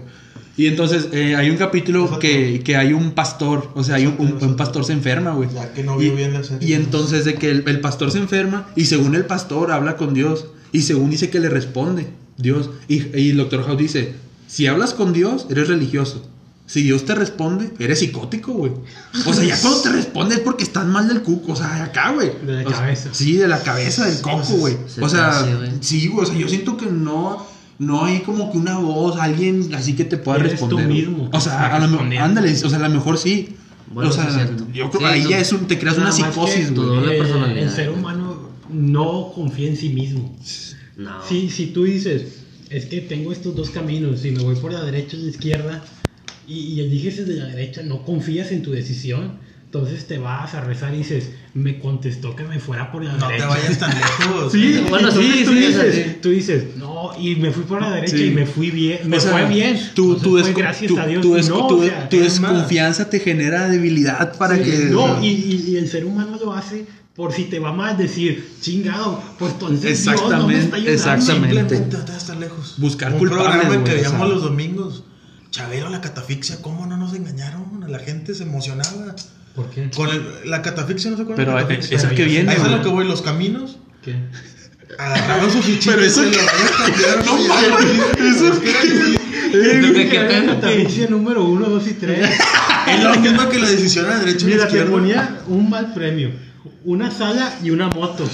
[0.61, 4.55] Y entonces eh, hay un capítulo que, que hay un pastor, o sea, hay un,
[4.55, 5.49] pastor se enferma, güey.
[5.53, 6.67] Ya que no Y- vio bien la serie.
[6.69, 10.13] Y entonces de que el, el pastor se enferma y según el pastor habla con
[10.13, 12.07] Dios y según dice que le responde
[12.37, 12.69] Dios.
[12.87, 14.13] Y, y el doctor House dice,
[14.47, 16.27] si hablas con Dios, eres religioso.
[16.67, 18.71] Si Dios te responde, eres psicótico, güey.
[19.25, 21.51] O sea, ya cuando te responde es porque estás mal del cuco.
[21.51, 22.31] O sea, de acá, güey.
[22.45, 23.09] De la O sea, cabeza.
[23.11, 24.77] sí, de la cabeza, del coco, güey.
[24.87, 25.43] Se O sea,
[25.81, 26.23] sí, güey.
[26.23, 27.45] O sea, yo siento que no.
[27.81, 30.85] No hay como que una voz, alguien así que te pueda Eres tú responder.
[30.87, 30.97] güey.
[31.07, 32.25] mismo O sea, a lo mejor, respondiendo.
[32.25, 33.55] ándale, o sea, a lo mejor sí.
[33.93, 34.29] Bueno, o sea,
[34.73, 37.15] yo creo Sí, que ahí tú- ya es un, te creas una psicosis, güey.
[37.15, 37.63] eh, personalidad.
[37.63, 40.37] El ser humano no confía en sí mismo.
[40.95, 41.11] No.
[41.27, 44.83] Si, si tú dices, es que tengo estos dos caminos, si me voy por la
[44.83, 45.83] derecha o la izquierda,
[46.47, 49.39] y, y eliges el de la derecha, no confías en tu decisión,
[49.73, 53.19] entonces te vas a rezar y dices, me contestó que me fuera por la No
[53.27, 53.47] te derecha.
[53.47, 54.51] vayas tan lejos.
[54.51, 56.17] Sí, Bueno, sí, tú, sí, dices, sí.
[56.21, 58.25] tú dices, no, y me fui por la derecha Sí.
[58.25, 59.77] y me fui bien, me O sea, fue bien.
[59.77, 60.03] Fue
[60.43, 61.21] desco- gracias a Dios.
[61.21, 64.77] tu no, o sea, desconfianza te genera debilidad para Sí, que.
[64.89, 68.45] No, y, y- y el ser humano lo hace por si te va mal decir,
[68.59, 70.91] chingado, pues entonces Dios no me está Exactamente, ayudando.
[70.91, 71.59] exactamente.
[71.59, 72.75] Simplemente no te vas a estar lejos.
[72.77, 75.03] Buscar Un culpables, programa que veíamos los domingos.
[75.49, 77.85] Chabelo, la catafixia, ¿cómo no nos engañaron?
[77.89, 79.15] La gente se emocionaba.
[79.55, 79.89] ¿Por qué?
[79.95, 81.45] Con el- la catafixia, ¿no se acuerdan?
[81.45, 81.97] Pero de la eh, catafixia?
[81.97, 82.51] esa que viene.
[82.51, 83.77] Ahí es lo que voy, los caminos.
[84.03, 84.15] ¿Qué?
[84.97, 88.59] Agarraron sus fichitas Pero eso que- No mames, eso Es
[90.09, 90.09] que
[90.47, 92.29] catafixia número 1, 2 y 3.
[92.87, 94.91] Es lo mismo que la decisión a la derecha y a la Mira, te izquierda.
[94.91, 96.31] ponía un mal premio.
[96.83, 98.27] Una sala y una moto.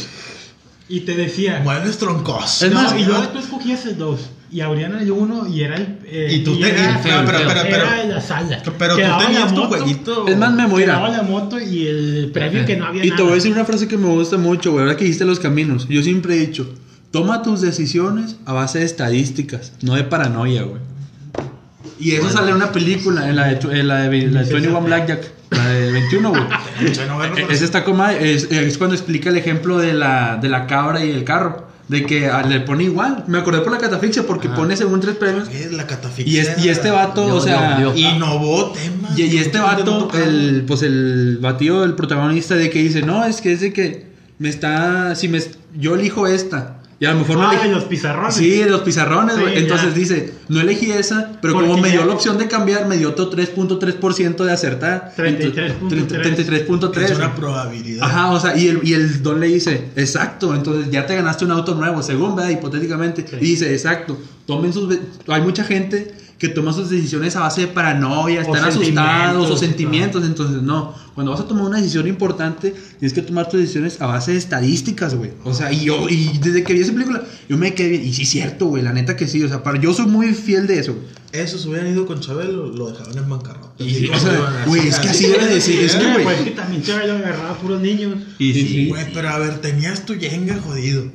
[0.89, 1.59] Y te decía...
[1.63, 2.61] Muebles troncos.
[2.61, 4.19] Es no, más, y luego tú escogías el 2.
[4.49, 5.99] Y abrían el 1 y era el...
[6.05, 8.03] eh, Y tú te- era, espera, era espera.
[8.05, 8.61] la sala.
[8.77, 10.27] Pero tú tenías la tu moto, jueguito.
[10.27, 11.09] Es más, mira.
[11.09, 13.17] la moto y el premio que no había Y nada.
[13.17, 14.83] te voy a decir una frase que me gusta mucho, güey.
[14.83, 15.87] Ahora que dijiste los caminos.
[15.89, 16.73] Yo siempre he dicho:
[17.11, 20.81] toma tus decisiones a base de estadísticas, no de paranoia, güey.
[21.99, 24.81] Y eso sale en una película, en la de, en la de, la de 21
[24.81, 26.41] Blackjack, la de 21, güey.
[27.17, 30.67] Bueno, pero- Esa está como es, es cuando explica el ejemplo de la, de la
[30.67, 31.67] cabra y el carro.
[31.87, 33.23] De que ah, le pone igual.
[33.27, 35.47] Me acordé por la catafixia porque pone según tres premios.
[35.49, 36.33] Es la catafixia.
[36.33, 37.79] Y, es- y este vato, o sea.
[37.79, 39.17] yo- yo- Innovó temas.
[39.17, 43.39] Y, y este vato, el, pues el batido, el protagonista de que dice, no, es
[43.41, 44.07] que es de que
[44.37, 45.39] me está, si me,
[45.77, 46.76] yo elijo esta.
[46.99, 47.69] Y a lo mejor no Ah, elegí.
[47.69, 48.33] los pizarrones.
[48.33, 49.53] Sí, de los pizarrones, Sí, ya.
[49.59, 52.87] Entonces dice, no elegí esa, pero Porque como me dio ya- la opción de cambiar,
[52.87, 55.13] me dio otro 3.3% de acertar.
[55.15, 56.07] 33.3.
[56.23, 57.03] 33.3.
[57.11, 58.03] Es una probabilidad.
[58.03, 61.45] Ajá, o sea, y el, y el don le dice, exacto, entonces ya te ganaste
[61.45, 62.49] un auto nuevo, según, ¿verdad?
[62.51, 63.25] Hipotéticamente.
[63.27, 63.35] Sí.
[63.41, 64.17] Y dice, exacto,
[64.47, 64.97] tomen sus...
[65.27, 69.57] Hay mucha gente que toma sus decisiones a base de paranoia, O están asustados o
[69.57, 70.93] sentimientos, entonces no.
[71.15, 74.37] Cuando vas a tomar una decisión importante, tienes que tomar tus decisiones a base de
[74.37, 75.31] estadísticas, güey.
[75.43, 78.13] O sea, y yo, y desde que vi esa película, yo me quedé bien, y
[78.13, 80.67] sí es cierto, güey, la neta que sí, o sea, para, yo soy muy fiel
[80.67, 81.05] de eso, güey.
[81.31, 83.83] Eso se hubieran ido con Chabelo, lo dejaban en bancarrota.
[83.83, 85.25] Y- Así o sea, güey, es que así.
[85.25, 86.23] debe de ser, es que, güey.
[86.23, 88.15] pues que también se había agarrado a puros niños.
[88.37, 91.05] Y sí, Güey, pero a ver, tenías tu yenga jodido.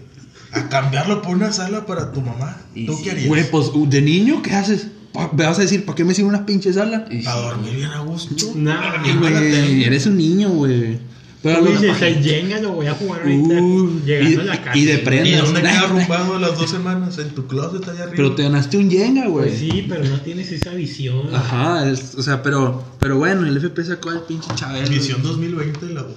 [0.52, 2.58] A cambiarlo por una sala para tu mamá.
[2.74, 3.04] Y ¿Tú sí.
[3.04, 3.28] qué harías?
[3.28, 4.88] Güey, pues de niño, ¿qué haces?
[5.36, 7.06] ¿Me vas a decir, ¿para qué me sirve una pinche sala?
[7.10, 7.24] Y sí.
[7.24, 8.52] Para dormir bien a gusto.
[8.54, 10.98] Nah, Y Güey, eres un niño, güey.
[11.42, 14.44] Pero Tú lo- dices, el Jenga lo voy a jugar ahorita Uh, llegando y- a
[14.44, 14.78] la casa.
[14.78, 15.38] y de ¿Y prenda.
[15.42, 17.18] dónde Nah, queda arrumbado las dos semanas?
[17.18, 18.12] En tu closet allá arriba.
[18.16, 19.48] Pero te ganaste un Jenga, güey.
[19.48, 21.34] Pues sí, pero no tienes esa visión.
[21.34, 24.88] Ajá, es- o sea, pero, pero bueno, el FP sacó al pinche Chabelo.
[24.88, 26.14] Visión 2020 de la U.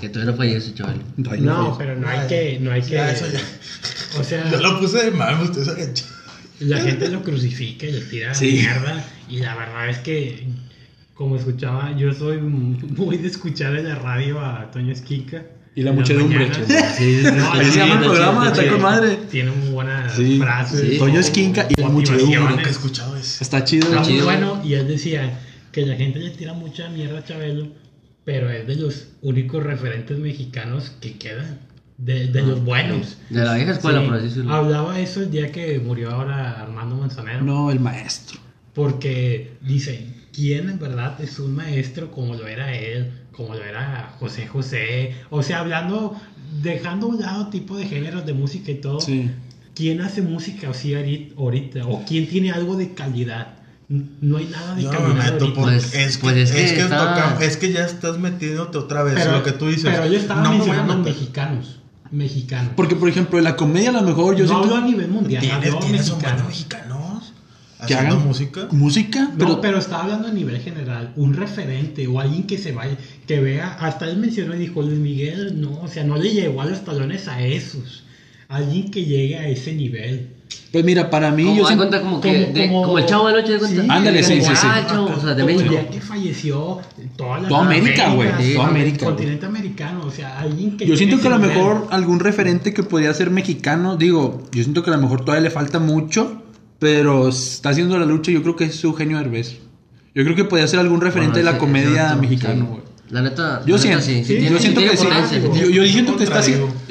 [0.00, 1.02] Que todavía no fallece, chaval.
[1.16, 1.78] No, güey.
[1.78, 2.90] pero no hay que, no hay que.
[2.94, 3.40] Ya, eso ya.
[4.20, 6.15] O sea, Yo lo puse de mame, ustedes agacharon.
[6.60, 8.52] La gente lo crucifica y le tira Sí.
[8.52, 9.04] mierda.
[9.28, 10.46] Y la verdad es que,
[11.14, 15.44] como escuchaba, yo soy muy de escuchar en la radio a Toño Esquinca.
[15.74, 16.48] Y la muchedumbre.
[16.96, 19.18] Sí, No, Así se llama el programa, está con madre.
[19.30, 20.38] Tiene muy buenas Sí.
[20.38, 20.80] frases.
[20.80, 20.98] Sí.
[20.98, 22.38] Toño Esquinca y la muchedumbre.
[22.40, 23.42] Nunca he escuchado eso.
[23.44, 23.84] Está chido.
[23.88, 24.04] Está güey.
[24.08, 24.24] muy chido.
[24.24, 24.62] bueno.
[24.64, 25.38] Y él decía
[25.72, 27.68] que la gente le tira mucha mierda a Chabelo,
[28.24, 31.58] pero es de los únicos referentes mexicanos que quedan.
[31.98, 33.16] De, de los buenos.
[33.30, 34.52] De la vieja escuela, Sí, por así decirlo.
[34.54, 37.42] Hablaba eso el día que murió ahora Armando Manzanero.
[37.42, 38.38] No, el maestro.
[38.74, 44.14] Porque dice, ¿quién en verdad es un maestro como lo era él, como lo era
[44.20, 45.14] José José?
[45.30, 46.14] O sea, hablando,
[46.62, 49.30] dejando a un lado tipo de géneros de música y todo, Sí.
[49.74, 51.86] ¿quién hace música así ahori- ahorita?
[51.86, 53.54] ¿O quién tiene algo de calidad?
[53.88, 56.70] No hay nada de Yo no calidad me meto Pues- es, que, pues es es,
[56.72, 56.98] que que está-
[57.32, 59.84] toca- es que ya estás metiéndote otra vez lo que tú dices.
[59.90, 61.12] Pero yo estaba no me mencionando meter.
[61.14, 61.80] mexicanos.
[62.10, 62.72] Mexicanos.
[62.76, 65.08] Porque, por ejemplo, en la comedia a lo mejor yo no siento hablo a nivel
[65.08, 66.44] mundial, ¿Tienes, hablo ¿tienes un mexicano.
[66.46, 67.32] mexicanos?
[67.86, 68.68] que ¿Haciendo hagan música?
[68.72, 72.72] música, No, pero, pero, estaba hablando a nivel general, un referente o alguien que se
[72.72, 72.96] vaya,
[73.26, 76.62] que vea, hasta él mencionó y dijo, Luis Miguel, no, o sea, no le llegó
[76.62, 78.04] a los talones a esos,
[78.48, 80.32] alguien que llegue a ese nivel.
[80.72, 83.06] pues mira, para mí Como, yo siento- cuenta como que, como- de- como- como el
[83.06, 83.82] chavo de noche, de cuenta.
[83.82, 84.66] Sí, Ándale, sí, sí, sí.
[84.66, 85.70] Ah, el o sea, de Como el México.
[85.70, 86.78] día que falleció
[87.16, 89.16] toda la Toda América, güey, sí, toda el América, güey.
[89.16, 91.56] continente americano, o sea, alguien que Yo siento que a lo nivel.
[91.56, 95.42] mejor algún referente que podría ser mexicano, digo, yo siento que a lo mejor todavía
[95.44, 96.42] le falta mucho,
[96.78, 99.56] pero está haciendo la lucha, yo creo que es Eugenio Derbez.
[100.14, 102.66] Yo creo que podía ser algún referente Bueno, de la sí, comedia exacto, mexicana, sí.
[102.68, 102.80] güey.
[103.10, 104.96] La neta, Yo la neta sí, sí sí, yo sí siento que sí.
[104.96, 105.72] sí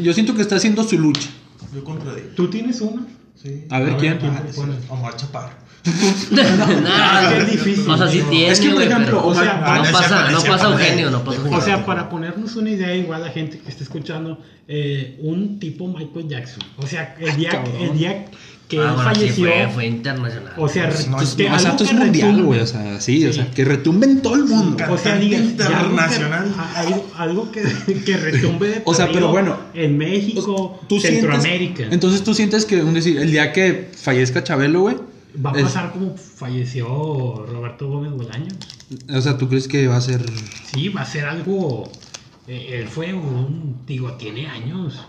[0.03, 1.29] yo siento que está haciendo su lucha.
[1.75, 2.27] Yo contradigo.
[2.35, 3.05] ¿Tú tienes uno?
[3.35, 3.65] Sí.
[3.69, 4.17] A ver quién.
[4.17, 4.75] ¿quién Ah, propone?
[4.89, 5.53] Omar Chaparro.
[6.31, 7.89] Nah, es difícil.
[7.89, 10.41] O sea, sí tiene, Es que, por ejemplo, pero o sea, no ah, pasa, no
[10.41, 11.65] pasa Eugenio, no pasa de- O Eugenio.
[11.65, 16.27] sea, para ponernos una idea, igual la gente que está escuchando, eh, un tipo Michael
[16.27, 16.63] Jackson.
[16.77, 17.75] O sea, el día, cabrón.
[17.79, 18.25] el día
[18.67, 19.45] que Ah, él bueno, sí, falleció.
[19.45, 20.53] fue, fue internacional.
[20.57, 22.59] O sea, Pues no, es- que O sea, algo esto es que mundial, güey.
[22.61, 24.83] O sea, sí, o sea, que retumbe en todo el mundo.
[24.89, 26.55] O sea, digas, ya algo que- internacional.
[27.17, 27.61] algo, que,
[28.05, 31.83] que retumbe de O sea, pero bueno, en México, Tú sientes- Centroamérica.
[31.91, 34.95] entonces tú sientes que, un decir, el día que fallezca Chabelo, güey.
[35.45, 38.53] Va a es- pasar como falleció Roberto Gómez Bolaños.
[39.13, 40.21] O sea, ¿tú crees que va a ser...?
[40.73, 41.91] Sí, va a ser algo.
[42.47, 43.77] eh, él fue un.
[43.87, 45.05] Digo, tiene años.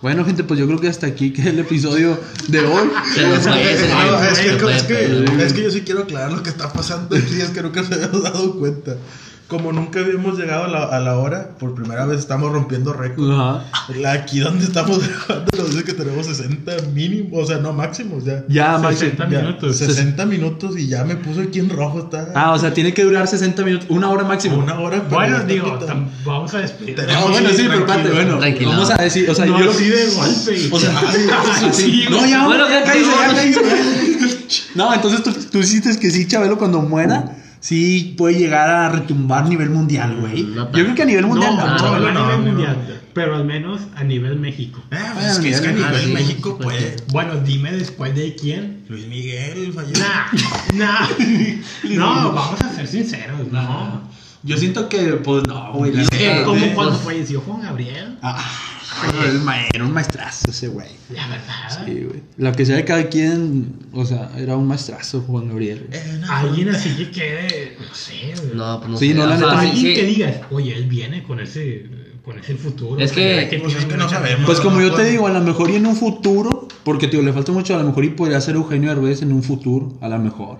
[0.00, 2.18] Bueno, gente, pues yo creo que hasta aquí queda el episodio
[2.48, 2.88] de hoy.
[3.14, 6.02] Se nos fue, se No, nos es, que, es, que, es que yo sí quiero
[6.02, 8.96] aclarar lo que está pasando aquí, es que nunca se habíamos dado cuenta.
[9.52, 13.30] Como nunca habíamos llegado a la, a la hora, por primera vez estamos rompiendo récord.
[13.32, 13.64] Ajá.
[14.00, 14.98] La- Aquí donde estamos
[15.28, 18.44] grabando nos dice que tenemos 60 mínimo, o sea, no máximos ya.
[18.48, 19.00] Ya, Max.
[19.00, 19.76] 60 Ya, minutos.
[19.76, 23.04] 60 minutos y ya me puso aquí en rojo, está Ah, o sea, tiene que
[23.04, 24.56] durar 60 minutos, una hora máximo.
[24.56, 25.00] una hora.
[25.10, 25.78] Bueno, digo,
[26.24, 26.94] vamos a despedir.
[26.96, 28.70] Tenemos- Ah, bueno, Sí, sí, pero espérate, bueno, Tranquilo.
[28.70, 29.70] vamos a decir, o sea, no yo...
[29.70, 30.68] así de golpe.
[30.72, 33.60] O sea, Ay, sí, no, ya, Bueno, ya, ya, cállese, ya, no, cállese.
[34.74, 39.44] No, entonces tú, tú hiciste que sí, Chabelo, cuando muera, sí puede llegar a retumbar
[39.44, 40.42] a nivel mundial, güey.
[40.42, 41.72] No Yo creo que a nivel mundial no, no.
[41.72, 42.76] no, Chabelo a no, nivel no, mundial.
[42.86, 42.94] no.
[43.14, 44.82] Pero al menos a nivel México.
[44.90, 47.06] Ah, pues es que, es que a nivel sí, México, pues, pues.
[47.12, 48.84] Bueno, dime después de quién.
[48.88, 50.04] Luis Miguel falleció.
[50.04, 50.26] Nah,
[50.74, 51.08] nah.
[51.90, 54.02] No, vamos a ser sinceros, no.
[54.44, 55.98] Yo siento que, pues, no, güey.
[56.00, 58.18] Es que- Como pues- cuando falleció Juan Gabriel.
[58.22, 58.42] Ah,
[59.44, 60.88] ma- era un maestrazo ese güey.
[61.10, 61.84] La verdad.
[61.86, 62.22] Sí, güey.
[62.36, 65.86] Lo que sea de cada quien, o sea, era un maestrazo Juan Gabriel.
[65.92, 66.30] Eh, no.
[66.32, 68.34] Alguien así que quede, no sé.
[68.42, 68.54] güey.
[68.56, 69.14] No, pues no Sí, sé.
[69.14, 69.94] no, la o sea, neta, Alguien sí.
[70.00, 71.86] que digas, oye, él viene con ese,
[72.24, 73.00] con ese futuro.
[73.02, 74.46] Es que- ve Pues es que no sabemos.
[74.46, 77.32] Pues como yo te digo, a lo mejor y en un futuro, porque tío, le
[77.32, 80.18] falta mucho, a lo mejor y podría ser Eugenio Derbez en un futuro, a lo
[80.18, 80.58] mejor.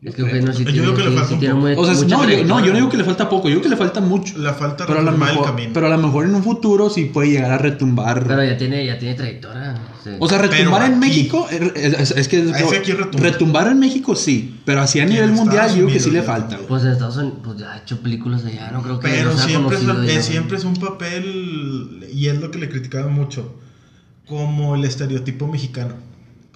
[0.00, 1.54] Es que sí Yo tiene, digo que le falta un poco.
[1.56, 3.56] muy- O sea, mucha no, yo, no, yo no digo que le falta poco, yo
[3.56, 4.38] digo que le falta mucho.
[4.38, 5.70] Le falta Pero a, lo mejor, camino.
[5.74, 8.24] pero a lo mejor en un futuro sí puede llegar a retumbar.
[8.28, 9.74] Pero ya tiene, ya tiene trayectoria.
[10.04, 10.10] sí.
[10.20, 12.42] o sea, retumbar Pero en aquí- México, es, es que
[13.18, 16.54] retumbar en México sí, pero así a nivel mundial yo digo que sí le falta.
[16.54, 16.68] güey.
[16.68, 19.36] Pues en Estados Unidos, pues ya ha hecho películas allá, no creo que Pero no
[19.36, 20.22] sea siempre es, ya.
[20.22, 23.52] siempre es un papel, y es lo que le criticaba mucho,
[24.28, 25.94] como el estereotipo mexicano.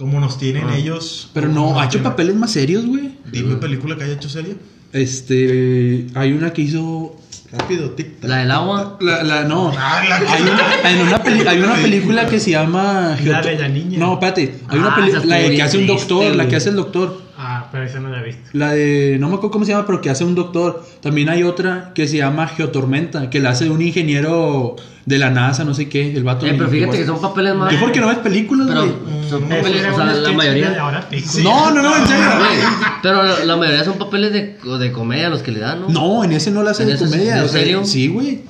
[0.02, 0.76] Como nos tienen Ah.
[0.76, 1.30] ellos.
[1.32, 2.10] Pero no, ha hecho tienen.
[2.10, 3.12] papeles más serios, güey.
[3.30, 4.56] Dime película que haya hecho serie.
[4.92, 7.16] Este, hay una que hizo
[7.52, 8.96] Rápido, tic tac, La del agua.
[9.00, 9.72] La, la, no.
[9.78, 13.16] Ah, la que- hay, una, en una peli- hay una película que se llama.
[13.24, 13.98] La de la niña.
[13.98, 14.54] No, espérate.
[14.68, 15.24] Hay una Ah, película.
[15.38, 16.20] La que hace un doctor.
[16.22, 17.21] triste, La que hace el doctor.
[17.54, 18.42] Ah, pero esa no la he visto.
[18.54, 19.16] La de.
[19.20, 20.82] No me acuerdo cómo se llama, pero que hace un doctor.
[21.02, 23.28] También hay otra que se llama Geotormenta.
[23.28, 26.16] Que la hace un ingeniero de la NASA, no sé qué.
[26.16, 26.46] El vato.
[26.46, 27.70] Eh, pero fíjate que son papeles más.
[27.72, 29.28] Yo porque no ves películas, Pero güey.
[29.28, 30.70] son Eso papeles, o sea, la mayoría.
[31.42, 32.24] No, no, no, en serio.
[32.38, 32.58] Güey,
[33.02, 35.88] Pero la, la mayoría son papeles de, de comedia los que le dan, ¿no?
[35.88, 37.38] No, en ese no la hace ¿En de comedia.
[37.38, 37.84] ¿En o sea, serio?
[37.84, 38.40] Sí, güey.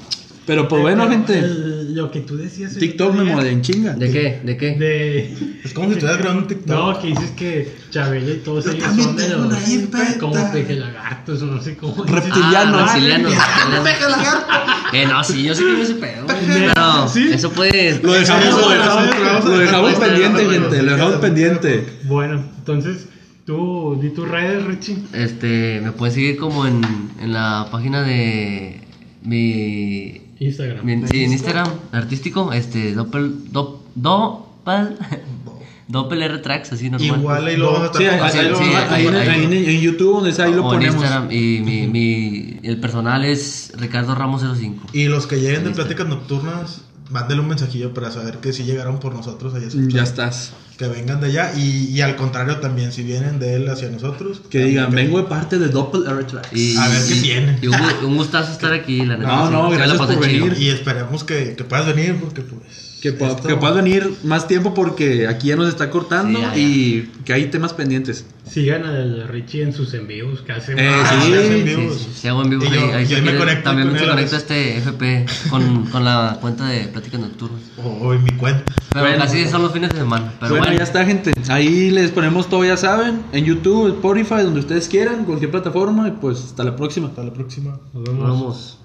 [0.46, 1.38] Pero pues bueno, gente.
[1.38, 2.76] el- lo que tú decías.
[2.76, 3.92] TikTok me mueve en chinga.
[3.92, 4.40] ¿De qué?
[4.42, 4.72] ¿De qué?
[4.76, 5.34] De.
[5.62, 6.66] Es como si estuvieras grabando un TikTok.
[6.76, 10.16] No, que dices que Chabelo y todos Yo ellos también son de los.
[10.18, 12.04] Como peje lagartos o no sé cómo.
[12.04, 12.80] Reptilianos.
[12.82, 13.32] Ah, reptilianos.
[13.36, 16.26] Ah, Eh, no, sí, yo sí que me ese pedo.
[16.26, 17.30] Pero ¿Sí?
[17.32, 17.98] eso puede.
[18.02, 20.82] Lo dejamos, lo dejamos, lo pendiente, gente.
[20.82, 21.86] Lo dejamos pendiente.
[22.04, 23.06] Bueno, entonces,
[23.46, 24.98] tú di tus redes, Richie.
[25.14, 26.82] Este, me puedes seguir como en,
[27.20, 28.80] en la página de
[29.22, 30.84] mi, Instagram.
[30.84, 34.96] mi- sí, en Instagram artístico, este, doppel, dop, doppel,
[35.88, 37.20] doppel R tracks, así normal.
[37.20, 40.14] Igual ahí lo vamos a estar Sí, ahí, sí, en, ahí- ahí en- en YouTube,
[40.16, 40.96] donde sea, ahí lo o en ponemos.
[41.02, 44.86] Instagram y mi, mi, el personal es Ricardo Ramos 05.
[44.92, 46.82] Y los que lleguen de pláticas nocturnas,
[47.12, 49.68] mándenle un mensajillo para saber que si llegaron por nosotros allá.
[49.88, 50.52] Ya estás.
[50.78, 51.52] Que vengan de allá.
[51.56, 54.40] Y, y al contrario también, si vienen de él hacia nosotros.
[54.50, 56.52] Que digan, que- vengo de parte de Doppel Tracks.
[56.52, 57.58] Y, A ver qué tienen.
[57.62, 59.28] Y un, un gustazo estar aquí, la neta.
[59.30, 60.56] No, no, gracias por venir.
[60.58, 62.81] Y esperemos que, que puedas venir porque pues...
[63.02, 66.44] Que, pu- esto- que puedas venir más tiempo porque aquí ya nos está cortando Sí,
[66.44, 66.56] ya, ya.
[66.60, 68.24] y que hay temas pendientes.
[68.48, 70.74] Sigan al Richie en sus envíos que hace.
[70.74, 71.08] Eh, sí.
[71.32, 71.96] se hacen Sí, vivos.
[71.98, 72.64] sí, sí, hago en vivo.
[72.64, 76.38] Y yo- ahí me conecto También con me conecto a este FP con, con la
[76.40, 77.60] cuenta de Pláticas Nocturnas.
[77.82, 78.62] O, o en mi cuenta.
[78.92, 79.18] Pero Bueno.
[79.24, 80.34] casi son los fines de semana.
[80.38, 81.32] Pero bueno, bueno, ya está, gente.
[81.48, 83.22] Ahí les ponemos todo, ya saben.
[83.32, 86.06] En YouTube, Spotify, donde ustedes quieran, cualquier plataforma.
[86.06, 87.08] Y pues hasta la próxima.
[87.08, 87.80] Hasta la próxima.
[87.92, 88.78] Nos vemos.